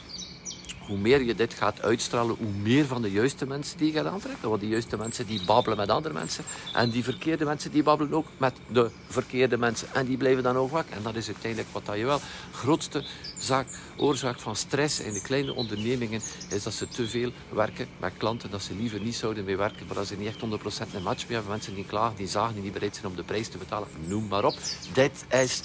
hoe 0.90 0.98
meer 0.98 1.22
je 1.22 1.34
dit 1.34 1.54
gaat 1.54 1.82
uitstralen, 1.82 2.36
hoe 2.38 2.52
meer 2.62 2.86
van 2.86 3.02
de 3.02 3.10
juiste 3.10 3.46
mensen 3.46 3.78
die 3.78 3.92
je 3.92 3.98
gaat 3.98 4.06
aantrekken. 4.06 4.48
Want 4.48 4.60
die 4.60 4.70
juiste 4.70 4.96
mensen 4.96 5.26
die 5.26 5.44
babbelen 5.44 5.78
met 5.78 5.88
andere 5.90 6.14
mensen. 6.14 6.44
En 6.72 6.90
die 6.90 7.04
verkeerde 7.04 7.44
mensen 7.44 7.70
die 7.70 7.82
babbelen 7.82 8.14
ook 8.14 8.26
met 8.36 8.54
de 8.66 8.90
verkeerde 9.08 9.56
mensen. 9.56 9.88
En 9.92 10.06
die 10.06 10.16
blijven 10.16 10.42
dan 10.42 10.56
ook 10.56 10.70
wakker. 10.70 10.96
En 10.96 11.02
dat 11.02 11.14
is 11.14 11.26
uiteindelijk 11.26 11.72
wat 11.72 11.86
dat 11.86 11.96
je 11.96 12.04
wel. 12.04 12.20
grootste 12.52 13.04
zaak, 13.38 13.66
oorzaak 13.96 14.38
van 14.38 14.56
stress 14.56 15.00
in 15.00 15.12
de 15.12 15.22
kleine 15.22 15.54
ondernemingen 15.54 16.20
is 16.48 16.62
dat 16.62 16.72
ze 16.72 16.88
te 16.88 17.08
veel 17.08 17.32
werken 17.48 17.86
met 18.00 18.12
klanten. 18.16 18.50
Dat 18.50 18.62
ze 18.62 18.74
liever 18.74 19.00
niet 19.00 19.16
zouden 19.16 19.44
mee 19.44 19.56
werken. 19.56 19.86
Maar 19.86 19.96
dat 19.96 20.06
ze 20.06 20.16
niet 20.16 20.28
echt 20.28 20.40
100% 20.40 20.94
een 20.94 21.02
match 21.02 21.22
meer 21.26 21.36
hebben. 21.36 21.50
Mensen 21.50 21.74
die 21.74 21.86
klagen, 21.86 22.16
die 22.16 22.28
zagen, 22.28 22.54
die 22.54 22.62
niet 22.62 22.72
bereid 22.72 22.94
zijn 22.94 23.06
om 23.06 23.16
de 23.16 23.22
prijs 23.22 23.48
te 23.48 23.58
betalen. 23.58 23.88
Noem 24.06 24.28
maar 24.28 24.44
op. 24.44 24.54
Dit 24.92 25.24
is 25.28 25.60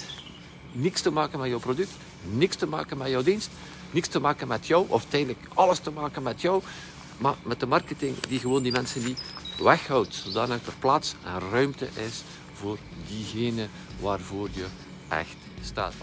niks 0.72 1.00
te 1.00 1.10
maken 1.10 1.38
met 1.38 1.48
jouw 1.48 1.58
product. 1.58 1.90
Niks 2.22 2.56
te 2.56 2.66
maken 2.66 2.98
met 2.98 3.08
jouw 3.08 3.22
dienst 3.22 3.50
niks 3.90 4.08
te 4.08 4.20
maken 4.20 4.48
met 4.48 4.66
jou, 4.66 4.86
of 4.88 5.04
tijdelijk 5.08 5.48
alles 5.54 5.78
te 5.78 5.90
maken 5.90 6.22
met 6.22 6.40
jou, 6.40 6.62
maar 7.18 7.34
met 7.42 7.60
de 7.60 7.66
marketing 7.66 8.16
die 8.28 8.38
gewoon 8.38 8.62
die 8.62 8.72
mensen 8.72 9.04
niet 9.04 9.20
weghoudt, 9.58 10.14
zodanig 10.14 10.66
er 10.66 10.72
plaats 10.78 11.14
en 11.24 11.50
ruimte 11.50 11.88
is 12.06 12.22
voor 12.52 12.78
diegene 13.08 13.66
waarvoor 14.00 14.48
je 14.52 14.66
echt 15.08 15.36
staat. 15.62 15.94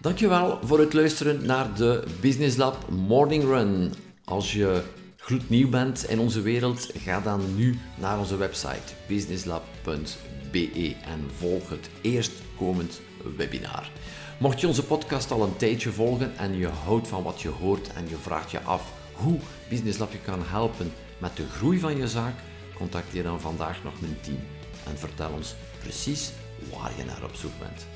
Dankjewel 0.00 0.58
voor 0.62 0.78
het 0.78 0.92
luisteren 0.92 1.46
naar 1.46 1.74
de 1.74 2.04
Business 2.20 2.56
Lab 2.56 2.88
Morning 2.90 3.44
Run. 3.44 3.94
Als 4.24 4.52
je 4.52 4.82
gloednieuw 5.16 5.68
bent 5.68 6.08
in 6.08 6.18
onze 6.18 6.40
wereld, 6.40 6.90
ga 6.98 7.20
dan 7.20 7.56
nu 7.56 7.78
naar 7.94 8.18
onze 8.18 8.36
website 8.36 8.92
businesslab.be 9.08 10.94
en 11.04 11.30
volg 11.36 11.68
het 11.68 11.90
eerstkomend 12.00 13.00
webinar. 13.36 13.90
Mocht 14.38 14.60
je 14.60 14.66
onze 14.66 14.84
podcast 14.84 15.30
al 15.30 15.42
een 15.42 15.56
tijdje 15.56 15.92
volgen 15.92 16.36
en 16.36 16.56
je 16.56 16.66
houdt 16.66 17.08
van 17.08 17.22
wat 17.22 17.40
je 17.40 17.48
hoort 17.48 17.92
en 17.92 18.08
je 18.08 18.16
vraagt 18.16 18.50
je 18.50 18.60
af 18.60 18.92
hoe 19.12 19.38
Business 19.68 19.98
Lab 19.98 20.12
je 20.12 20.18
kan 20.18 20.42
helpen 20.44 20.92
met 21.18 21.36
de 21.36 21.48
groei 21.48 21.78
van 21.78 21.96
je 21.96 22.08
zaak, 22.08 22.34
contacteer 22.74 23.22
dan 23.22 23.40
vandaag 23.40 23.84
nog 23.84 24.00
mijn 24.00 24.20
team 24.20 24.38
en 24.86 24.98
vertel 24.98 25.30
ons 25.30 25.54
precies 25.78 26.30
waar 26.72 26.92
je 26.96 27.04
naar 27.04 27.24
op 27.24 27.34
zoek 27.34 27.58
bent. 27.58 27.86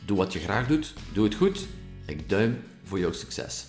Doe 0.10 0.18
wat 0.18 0.34
je 0.34 0.40
graag 0.40 0.68
doet, 0.68 0.94
doe 1.14 1.24
het 1.24 1.36
goed. 1.36 1.68
Ik 2.06 2.30
duim 2.30 2.64
voor 2.84 3.00
jouw 3.00 3.12
succes. 3.12 3.66